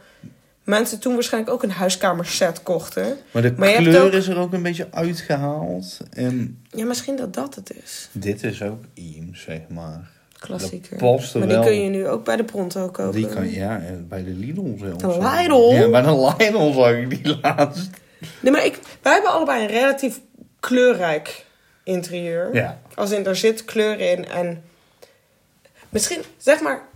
[0.71, 3.17] mensen toen waarschijnlijk ook een huiskamerset kochten.
[3.31, 5.99] Maar de Maar kleur ook- is er ook een beetje uitgehaald.
[6.11, 8.09] En Ja, misschien dat dat het is.
[8.13, 10.11] dit is ook Eames, zeg maar.
[10.39, 10.99] Klassieker.
[10.99, 11.67] Dat past er maar die wel.
[11.67, 13.13] kun je nu ook bij de Pronto kopen.
[13.21, 15.03] Die kan, ja, eh, bij de Lidl zelfs.
[15.03, 15.73] De Lidl?
[15.73, 17.91] Ja, bij de Lidl zag ik die laatst.
[18.41, 20.21] Nee, maar ik, wij hebben allebei een relatief
[20.61, 21.45] kleurrijk
[21.85, 22.55] interieur.
[22.55, 22.81] Ja.
[22.95, 24.63] Als in, er zit kleur in en...
[25.89, 26.89] Misschien, zeg maar...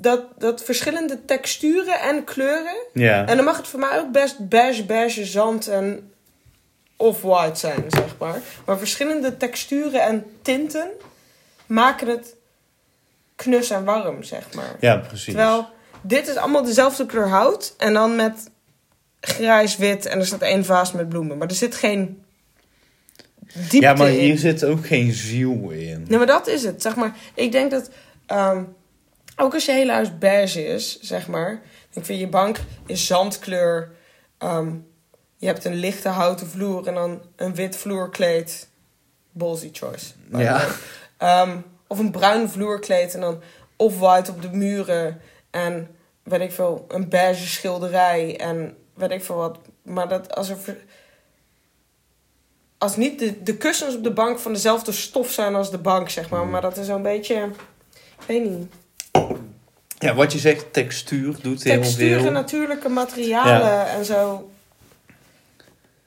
[0.00, 2.76] Dat, dat verschillende texturen en kleuren...
[2.92, 3.26] Ja.
[3.26, 6.12] En dan mag het voor mij ook best beige, beige, zand en
[6.96, 8.40] off-white zijn, zeg maar.
[8.66, 10.88] Maar verschillende texturen en tinten
[11.66, 12.34] maken het
[13.36, 14.76] knus en warm, zeg maar.
[14.80, 15.24] ja, precies.
[15.24, 15.68] Terwijl
[16.00, 18.50] dit is allemaal dezelfde kleur hout en dan met
[19.20, 21.38] grijs-wit en er staat één vaas met bloemen.
[21.38, 22.22] Maar er zit geen
[23.54, 24.18] diepte ja, maar in.
[24.18, 26.04] hier zit ook geen ziel in.
[26.08, 26.82] Nee, maar dat is het.
[26.82, 27.90] Zeg maar, ik denk dat
[28.26, 28.62] ehm,
[29.38, 31.62] ook als je hele huis beige is, zeg maar.
[31.92, 33.90] Ik vind je bank is zandkleur.
[34.38, 34.74] ehm,
[35.36, 38.68] je hebt een lichte houten vloer en dan een wit vloerkleed.
[39.32, 40.12] Ballsy choice.
[40.30, 40.66] Ja.
[41.16, 43.40] Ehm, of een bruin vloerkleed en dan
[43.76, 45.20] off-white op de muren.
[45.50, 49.58] En weet ik veel, een beige schilderij en weet ik veel wat.
[49.82, 50.76] Maar dat als er.
[52.78, 56.08] Als niet de, de kussens op de bank van dezelfde stof zijn als de bank,
[56.08, 56.46] zeg maar.
[56.46, 57.50] Maar dat is zo'n beetje.
[57.94, 58.72] Ik weet niet.
[59.98, 62.30] Ja, wat je zegt, textuur doet heel Texturen, veel.
[62.30, 64.50] natuurlijke materialen en zo.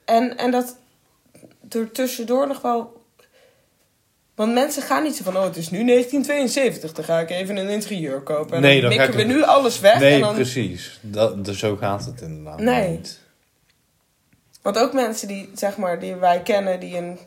[0.04, 0.76] En, en dat
[1.68, 3.00] er tussendoor nog wel.
[4.34, 7.56] Want mensen gaan niet zo van, oh, het is nu 1972, dan ga ik even
[7.56, 8.56] een interieur kopen.
[8.56, 9.98] En Nee, dan dan mikken ik- we nu alles weg.
[9.98, 10.98] Nee, en dan, precies.
[11.02, 12.88] Dat, dus zo gaat het inderdaad Nee.
[12.88, 13.20] niet.
[14.62, 17.18] Want ook mensen die, zeg maar, die wij kennen, die een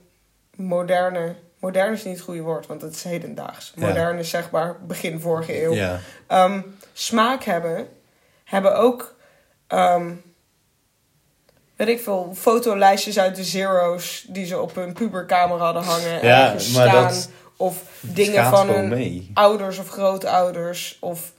[0.55, 1.35] moderne...
[1.65, 3.73] Modern is niet het goede woord, want het is hedendaags.
[3.75, 5.99] Modern is zeg maar begin vorige eeuw.
[6.27, 6.61] Ehm,
[6.93, 7.87] smaak hebben,
[8.43, 9.15] hebben ook,
[9.67, 10.11] ehm,
[11.75, 16.25] weet ik veel, fotolijstjes uit de zero's die ze op hun puberkamer hadden hangen.
[16.25, 17.03] Ja, maar staan.
[17.03, 19.31] dat of dingen van hun mee.
[19.33, 20.97] ouders of grootouders.
[20.99, 21.33] Of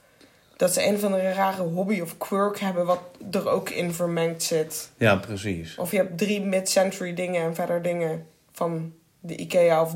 [0.57, 3.01] dat ze een of andere rare hobby of quirk hebben wat
[3.31, 4.89] er ook in vermengd zit.
[4.97, 5.77] Ja, precies.
[5.77, 8.93] Of je hebt drie mid-century dingen en verder dingen van
[9.27, 9.95] de Ikea of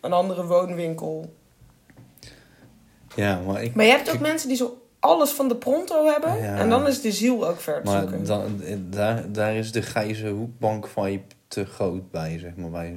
[0.00, 1.34] een andere woonwinkel.
[3.14, 3.74] Ja, maar ik...
[3.74, 6.42] Maar je hebt ook mensen die zo alles van de pronto hebben.
[6.42, 6.56] Ja.
[6.56, 8.24] En dan is de ziel ook ver te Maar zoeken.
[8.24, 8.60] dan,
[8.90, 12.70] daar, daar is de grijze hoekbank vibe te groot bij, zeg maar.
[12.70, 12.94] Bij,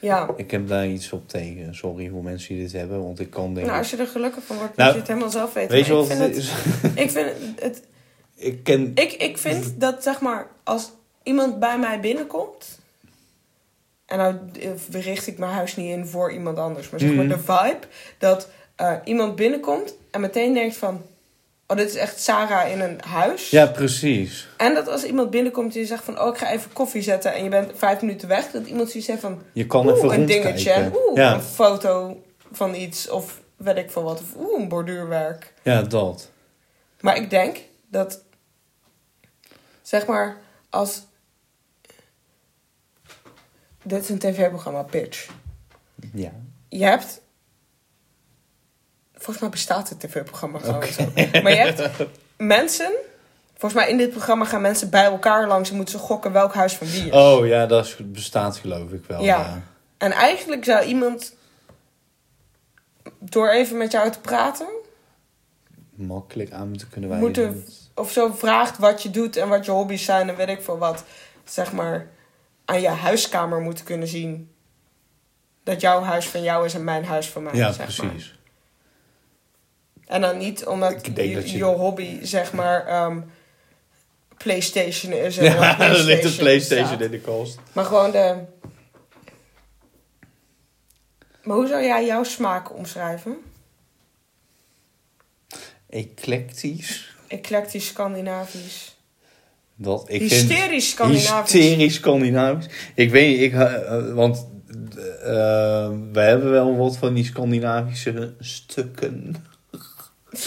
[0.00, 0.28] Ja.
[0.36, 1.74] ik heb daar iets op tegen.
[1.74, 3.66] Sorry voor mensen die dit hebben, want ik kan denken...
[3.66, 5.70] Nou, als je er gelukkig van wordt, Nou, moet je het helemaal zelf weten.
[5.70, 6.50] weet je wat ik het is?
[6.52, 7.30] het, ik vind
[7.60, 7.82] het,
[8.48, 8.90] ik ken...
[8.94, 10.90] ik, ik vind dat zeg maar, als
[11.22, 12.77] iemand bij mij binnenkomt.
[14.08, 16.90] En nou eh, richt ik mijn huis niet in voor iemand anders.
[16.90, 17.34] Maar zeg maar Mhm.
[17.36, 17.86] de vibe
[18.18, 21.02] dat eh, iemand binnenkomt en meteen denkt van...
[21.66, 23.50] Oh, dit is echt Sarah in een huis.
[23.50, 24.48] Ja, precies.
[24.56, 26.20] En dat als iemand binnenkomt en je zegt van...
[26.20, 28.50] Oh, ik ga even koffie zetten en je bent vijf minuten weg.
[28.50, 29.42] Dat iemand zoiets heeft van...
[29.52, 30.90] Je kan Oeh, even een dingetje.
[30.94, 33.08] Oeh, Ja, een foto van iets.
[33.10, 34.20] Of weet ik veel wat.
[34.20, 35.52] Of oeh, een borduurwerk.
[35.62, 36.30] ja, dat.
[37.00, 37.58] Maar ik denk
[37.90, 38.22] dat...
[39.82, 40.36] Zeg maar,
[40.70, 41.02] als...
[43.88, 45.28] Dit is een tv-programma, Pitch.
[46.12, 46.32] Ja.
[46.68, 47.20] Je hebt...
[49.12, 51.10] Volgens mij bestaat het tv-programma gewoon zo.
[51.14, 52.92] Maar je hebt mensen...
[53.56, 55.70] Volgens mij in dit programma gaan mensen bij elkaar langs...
[55.70, 57.12] en moeten ze gokken welk huis van wie is.
[57.12, 59.22] Oh ja, dat bestaat geloof ik wel.
[59.22, 59.38] Ja.
[59.38, 59.62] Ja.
[59.98, 61.34] En eigenlijk zou iemand...
[63.18, 64.66] Door even met jou te praten...
[65.94, 67.28] Makkelijk aan moeten kunnen wijzen.
[67.28, 70.62] Moeten- of zo vraagt wat je doet en wat je hobby's zijn en weet ik
[70.62, 71.04] veel wat,
[71.44, 72.06] zeg maar,
[72.68, 74.52] aan je huiskamer moeten kunnen zien.
[75.64, 77.54] Dat jouw huis van jou is en mijn huis van mij.
[77.54, 78.08] Ja, zeg maar.
[78.10, 78.38] precies.
[80.06, 83.20] En dan niet omdat je, je- je hobby, zeg maar, ehm,
[84.36, 85.36] PlayStation is.
[85.38, 87.58] En Ja, er ligt een PlayStation in de kast.
[87.72, 88.44] Maar gewoon de.
[91.42, 93.36] Maar hoe zou jij jouw smaak omschrijven?
[95.90, 97.16] Eclectisch.
[97.28, 98.96] Eclectisch Scandinavisch.
[99.80, 101.52] Dat, ik vind Hysterisch Scandinavisch.
[101.52, 102.66] Hysterisch Scandinavisch.
[102.94, 104.46] Ik weet niet, ik, eh, want
[105.22, 109.34] eh, we hebben wel wat van die Scandinavische stukken.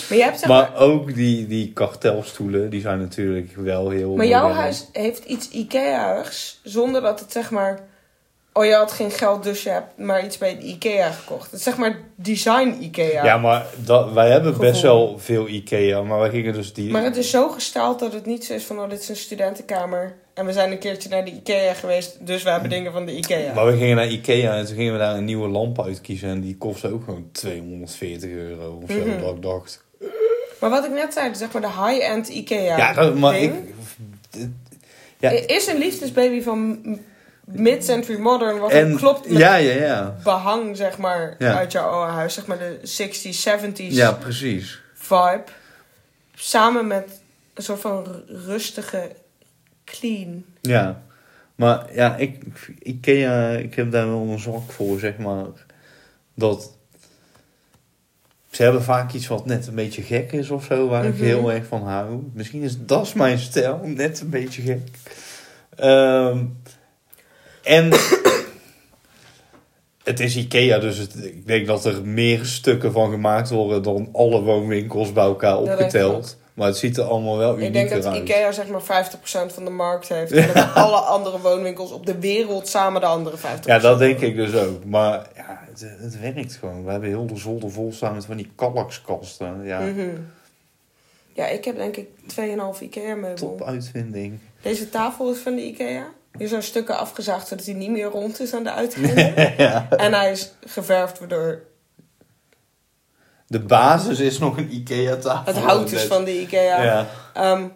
[0.10, 0.72] Maar jij hebt zeg maar.
[0.72, 4.16] Maar ook die, die kartelstoelen, die zijn natuurlijk wel heel...
[4.16, 7.90] Maar jouw huis heeft iets IKEA-igs, zonder dat het zeg maar...
[8.54, 11.52] Oh, je had geen geld, dus je hebt maar iets bij de IKEA gekocht.
[11.52, 13.24] Het is zeg maar design IKEA.
[13.24, 16.92] Ja, maar dat, wij hebben best wel veel Ikea, maar wij gingen dus die...
[16.92, 18.80] Maar het is zo gesteld dat het niet zo is van...
[18.80, 20.16] Oh, dit is een studentenkamer.
[20.34, 23.16] En we zijn een keertje naar de IKEA geweest, dus we hebben dingen van de
[23.16, 23.54] IKEA.
[23.54, 26.42] Maar we gingen naar Ikea en toen gingen we daar een nieuwe lamp uitkiezen en
[26.42, 29.22] die kostte ook gewoon 240 euro of zo, Mhm.
[29.22, 29.84] dat ik dacht...
[30.60, 33.54] Maar wat ik net zei, zeg maar de high-end IKEA Ja, dat, maar ding,
[34.34, 34.48] ik...
[35.20, 35.30] Ja.
[35.30, 36.80] Is een liefdesbaby van
[37.54, 40.16] mid-century modern, wat En, klopt met ja, ja, ja.
[40.24, 41.58] behang, zeg maar, Ja.
[41.58, 42.34] uit jouw oude huis.
[42.34, 44.82] Zeg maar de 60s, 70s Ja, precies.
[44.94, 45.44] vibe.
[46.34, 47.22] Samen met
[47.54, 49.12] een soort van ru- rustige
[49.86, 50.46] clean.
[50.62, 51.02] Ja.
[51.56, 52.44] Maar ja, ik,
[52.80, 55.46] Ikea, ik heb daar wel een zwak voor, zeg maar.
[56.34, 56.72] Dat...
[58.50, 61.24] Ze hebben vaak iets wat net een beetje gek is of zo, waar ik Mhm.
[61.24, 62.30] heel erg van hou.
[62.34, 64.88] Misschien is dat mijn stijl, net een beetje gek.
[65.76, 66.46] Ehm,
[67.64, 67.92] en
[70.04, 74.10] het is Ikea, dus het, ik denk dat er meer stukken van gemaakt worden dan
[74.12, 76.40] alle woonwinkels bij elkaar opgeteld.
[76.54, 78.22] Maar het ziet er allemaal wel Ik denk dat uit.
[78.22, 78.86] IKEA zeg maar 50%
[79.54, 80.32] van de markt heeft.
[80.32, 83.42] En dat alle andere woonwinkels op de wereld samen de andere 50%.
[83.66, 84.86] Ja, dat denk ik dus ook.
[84.86, 86.86] Maar ja, het, het werkt gewoon.
[86.86, 89.62] We hebben heel de zolder vol staan met van die kalkskasten.
[89.64, 90.10] Ja, Mhm.
[91.34, 92.08] Ja, ik heb denk ik
[92.76, 93.36] 2,5 IKEA meubel.
[93.36, 94.40] top uitvinding.
[94.62, 96.08] Deze tafel is van de IKEA.
[96.38, 99.56] Hier zijn stukken afgezaagd zodat hij niet meer rond is aan de uiteinden.
[99.66, 99.90] ja.
[99.90, 101.64] En hij is geverfd waardoor
[103.48, 105.54] De basis is nog een Ikea-tafel.
[105.54, 106.84] het hout is van de IKEA.
[106.84, 107.08] Ja.
[107.34, 107.68] Ehm,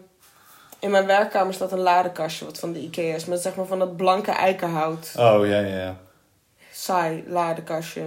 [0.79, 3.25] in mijn werkkamer staat een ladekastje wat van de IKEA is.
[3.25, 5.13] Met zeg maar van dat blanke eikenhout.
[5.17, 5.97] Oh, ja, ja, ja.
[6.71, 8.03] Saai ladekastje.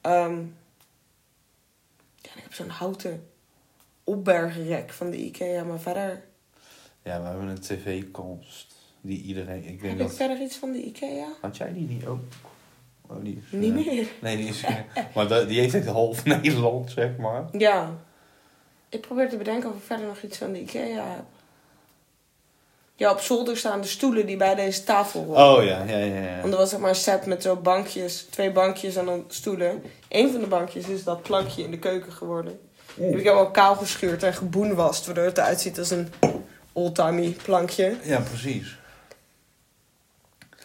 [0.00, 0.36] Ehm,
[2.16, 3.28] ja, ik heb zo'n houten
[4.04, 5.64] opbergrek van de IKEA.
[5.64, 6.22] Maar verder...
[7.02, 8.69] Ja, we hebben een tv-kast.
[9.00, 9.58] Die iedereen...
[9.58, 10.14] Ik denk Heb ik dat...
[10.14, 11.26] verder iets van de IKEA?
[11.40, 12.20] Had jij die niet ook?
[13.06, 13.52] Oh, die is...
[13.58, 14.06] Niet eh, meer.
[14.20, 14.64] Nee, die is...
[15.14, 17.44] maar dat- die heeft echt half Nederland, zeg maar.
[17.52, 17.90] Ja.
[18.88, 21.24] Ik probeer te bedenken of ik verder nog iets van de IKEA heb.
[22.94, 25.56] Ja, op zolder staan de stoelen die bij deze tafel horen.
[25.58, 26.20] Oh, ja, ja, ja.
[26.20, 26.40] ja.
[26.40, 29.82] Want er was zeg maar een set met zo bankjes, twee bankjes en dan stoelen.
[30.08, 32.58] Eén van de bankjes is dat plankje in de keuken geworden.
[32.94, 36.08] Die heb ik helemaal kaal geschuurd en geboenwast, waardoor het eruit ziet als een
[36.72, 37.96] oldtimey plankje.
[38.02, 38.78] Ja, precies.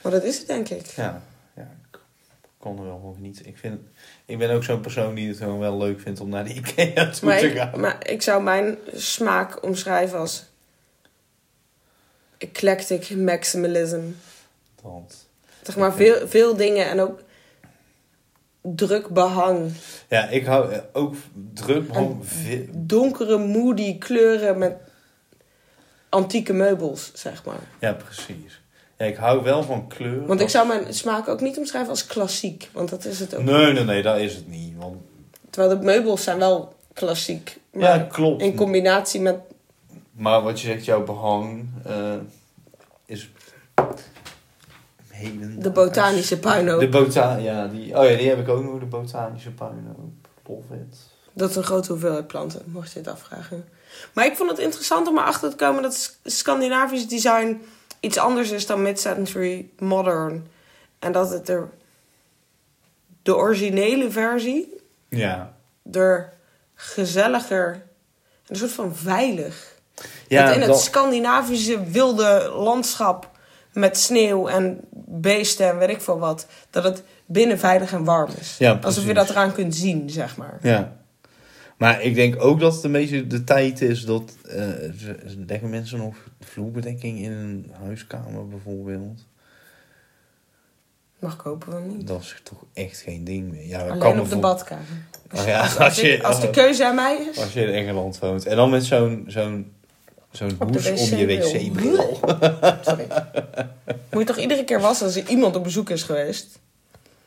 [0.05, 0.85] Maar dat is het denk ik.
[0.85, 1.21] Ja,
[1.55, 1.99] ja ik
[2.57, 3.45] kon er wel van genieten.
[3.45, 3.79] Ik, vind,
[4.25, 7.09] ik ben ook zo'n persoon die het gewoon wel leuk vindt om naar de Ikea
[7.09, 7.79] toe Maar te ik, gaan.
[7.79, 10.45] maar ik zou mijn smaak omschrijven als
[12.37, 14.01] eclectic maximalism.
[15.61, 17.19] Zeg maar veel, veel dingen en ook
[18.61, 19.71] druk behang.
[20.09, 21.15] ja, ik hou ook
[21.53, 21.91] druk
[22.21, 24.73] ve- Donkere, moody kleuren met
[26.09, 27.59] antieke meubels, zeg maar.
[27.79, 28.61] Ja, precies.
[28.97, 30.25] Ja, ik hou wel van kleur.
[30.25, 32.69] Want ik zou mijn smaak ook niet omschrijven als klassiek.
[32.73, 33.43] Want dat is het ook.
[33.43, 34.73] Nee, nee, nee, dat is het niet.
[34.77, 34.95] Want...
[35.49, 37.59] Terwijl de meubels zijn wel klassiek.
[37.73, 38.41] Maar Ja, klopt.
[38.41, 39.37] in combinatie met...
[40.11, 42.13] Maar wat je zegt, jouw behang eh,
[43.05, 43.29] is...
[45.09, 45.61] Heden.
[45.61, 46.79] De botanische puinhoop.
[46.79, 50.13] De bota ja, die, oh ja, die heb ik ook nog, de botanische puinhoop.
[50.47, 50.97] Love it.
[51.33, 53.65] Dat is een grote hoeveelheid planten, mocht je het afvragen.
[54.13, 57.61] Maar ik vond het interessant om erachter te komen dat Scandinavisch design
[58.05, 60.47] iets anders is dan mid-century modern.
[60.99, 61.69] En dat het er
[63.23, 64.73] de originele versie
[65.09, 65.53] Ja.
[65.91, 66.33] er
[66.75, 67.81] gezelliger en
[68.47, 69.73] een soort van veilig.
[70.27, 73.29] Ja, dat in het dat- Scandinavische wilde landschap
[73.73, 78.31] met sneeuw en beesten en weet ik veel wat, dat het binnen veilig en warm
[78.39, 78.55] is.
[78.57, 80.57] Ja, Alsof je dat eraan kunt zien, zeg maar.
[80.61, 80.95] Ja.
[81.77, 84.37] Maar ik denk ook dat het een beetje de tijd is dat...
[84.97, 89.25] ze leggen mensen nog vloerbedekking in een huiskamer bijvoorbeeld.
[91.19, 92.07] Mag ik hopen wel niet.
[92.07, 93.67] Dat is toch echt geen ding meer.
[93.67, 94.85] Ja, Alleen kan op de badkamer.
[95.33, 97.37] Oh ja, Als, als, als, je, als de keuze aan mij is.
[97.37, 98.45] als je in Engeland woont.
[98.45, 99.71] En dan met zo'n zo'n
[100.31, 101.51] zo'n hoes om je wc-bril.
[101.51, 102.19] wc-bril.
[102.87, 103.07] Sorry.
[104.11, 106.59] Moet je toch iedere keer wassen als er iemand op bezoek is geweest?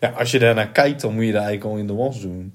[0.01, 2.55] Ja, als je daarnaar kijkt, dan moet je dat eigenlijk al in de was doen.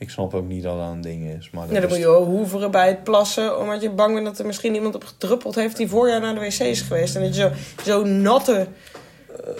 [0.00, 1.50] Ik snap ook niet dat dat een ding is.
[1.50, 3.58] Maar dat Ja, dan moet je wel hoeveren bij het plassen.
[3.58, 6.34] Omdat je bang bent dat er misschien iemand op gedruppeld heeft die voor jou naar
[6.34, 7.16] de wc is geweest.
[7.16, 7.50] En dat je zo,
[7.84, 8.66] zo natte,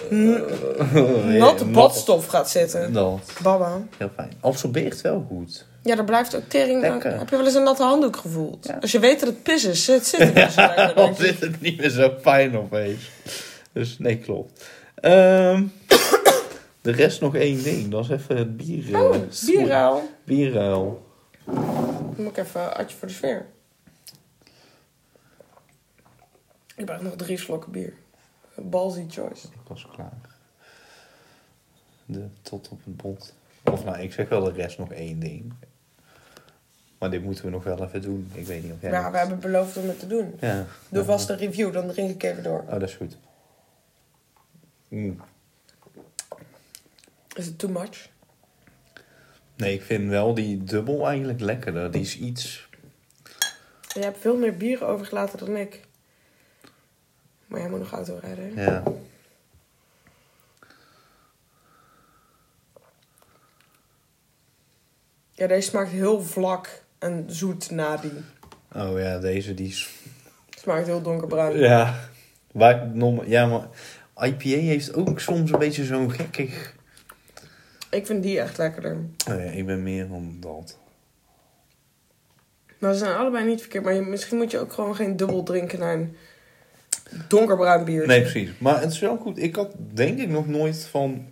[1.39, 2.93] natte badstof gaat zitten.
[2.93, 3.81] Dat, Baba.
[3.97, 4.31] heel fijn.
[4.39, 5.65] Absorbeert wel goed.
[5.83, 6.81] Ja, daar blijft ook tering.
[6.81, 7.17] Lekker.
[7.17, 8.67] Heb je wel eens een natte handdoek gevoeld?
[8.67, 8.77] Ja.
[8.81, 10.95] Als je weet dat het pis is, zit, zit het zo lekker.
[10.95, 13.09] Dan zit het niet meer zo fijn opeens.
[13.73, 14.65] Dus nee, klopt.
[14.95, 15.63] Ehm,
[16.81, 17.91] de rest nog één ding.
[17.91, 19.01] Dat is even het bier.
[19.01, 19.15] Oh,
[19.45, 20.09] bierruil.
[20.23, 21.09] Bierruil.
[21.45, 23.45] Dan moet ik even atje voor de sfeer.
[26.75, 27.93] Ik heb nog drie slokken bier.
[28.55, 29.47] Ballsy choice.
[29.47, 30.13] Ik was klaar.
[32.05, 33.33] De tot op het bot.
[33.63, 35.53] Of nou, ik zeg wel de rest nog één ding.
[36.97, 38.31] Maar dit moeten we nog wel even doen.
[38.33, 38.91] Ik weet niet of jij...
[38.91, 40.37] Ja, dat- we hebben beloofd om het te doen.
[40.39, 40.65] Ja.
[40.89, 42.59] Doe vast een review, dan drink ik even door.
[42.61, 43.17] Oh, dat is goed.
[44.87, 45.21] Mm.
[47.33, 48.09] Is het too much?
[49.55, 51.91] Nee, ik vind wel die dubbel eigenlijk lekkerder.
[51.91, 52.69] Die is iets...
[53.93, 55.79] Je hebt veel meer bier overgelaten dan ik.
[57.47, 58.55] Maar jij moet nog auto rijden.
[58.55, 58.83] Ja.
[65.31, 68.11] Ja, deze smaakt heel vlak en zoet na die.
[68.75, 69.89] Oh ja, deze die is...
[70.49, 71.57] Smaakt heel donkerbruin.
[71.57, 72.09] Ja.
[72.51, 73.67] Waar, ja, maar
[74.27, 76.79] IPA heeft ook soms een beetje zo'n gekkig...
[77.91, 78.97] Ik vind die echt lekkerder.
[79.29, 80.77] Oh ja, ik ben meer van dat.
[82.77, 83.83] Maar ze zijn allebei niet verkeerd.
[83.83, 86.15] Maar je- misschien moet je ook gewoon geen dubbel drinken naar een
[87.27, 88.07] donkerbruin bier.
[88.07, 88.49] Nee, precies.
[88.57, 89.37] Maar het is wel goed.
[89.37, 91.25] Ik had denk ik nog nooit van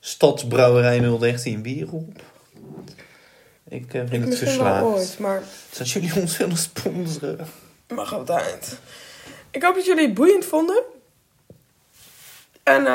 [0.00, 2.22] Stadsbrouwerij 013 bier op.
[3.68, 4.80] Ik eh, vind het Misschien geslaagd.
[4.80, 5.42] wel ooit, maar
[5.78, 7.46] Dat jullie ons willen sponsoren.
[7.88, 8.78] mag altijd.
[9.50, 10.82] Ik hoop dat jullie het boeiend vonden.
[12.62, 12.86] En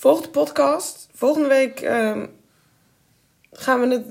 [0.00, 1.08] ehm volgende podcast.
[1.14, 2.26] Volgende week ehm,
[3.52, 4.06] gaan we het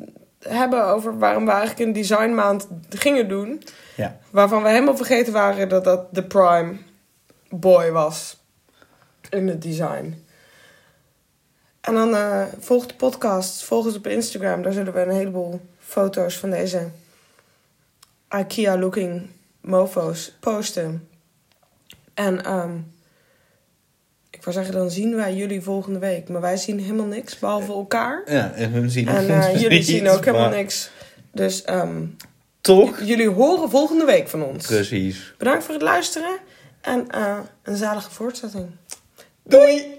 [0.53, 3.63] hebben over waarom we eigenlijk een designmaand gingen doen.
[3.95, 4.19] Ja.
[4.29, 6.77] Waarvan we helemaal vergeten waren dat dat de prime
[7.49, 8.37] boy was.
[9.29, 10.25] In het design.
[11.81, 13.63] En dan eh volg de podcast.
[13.63, 14.61] Volg ons op Instagram.
[14.61, 16.89] Daar zullen we een heleboel foto's van deze
[18.29, 19.29] IKEA-looking
[19.61, 21.09] mofo's posten.
[22.13, 22.77] En ehm
[24.39, 26.29] ik wou zeggen, dan zien wij jullie volgende week.
[26.29, 28.21] Maar wij zien helemaal niks, behalve elkaar.
[28.25, 30.89] Ja, en hun zien En eh, jullie niet, zien ook helemaal maar niks.
[31.31, 32.05] Dus ehm,
[32.61, 33.01] Toch?
[33.03, 34.65] jullie horen volgende week van ons.
[34.65, 35.33] Precies.
[35.37, 36.37] Bedankt voor het luisteren
[36.81, 38.65] en eh, een zalige voortzetting.
[39.43, 39.98] Doei!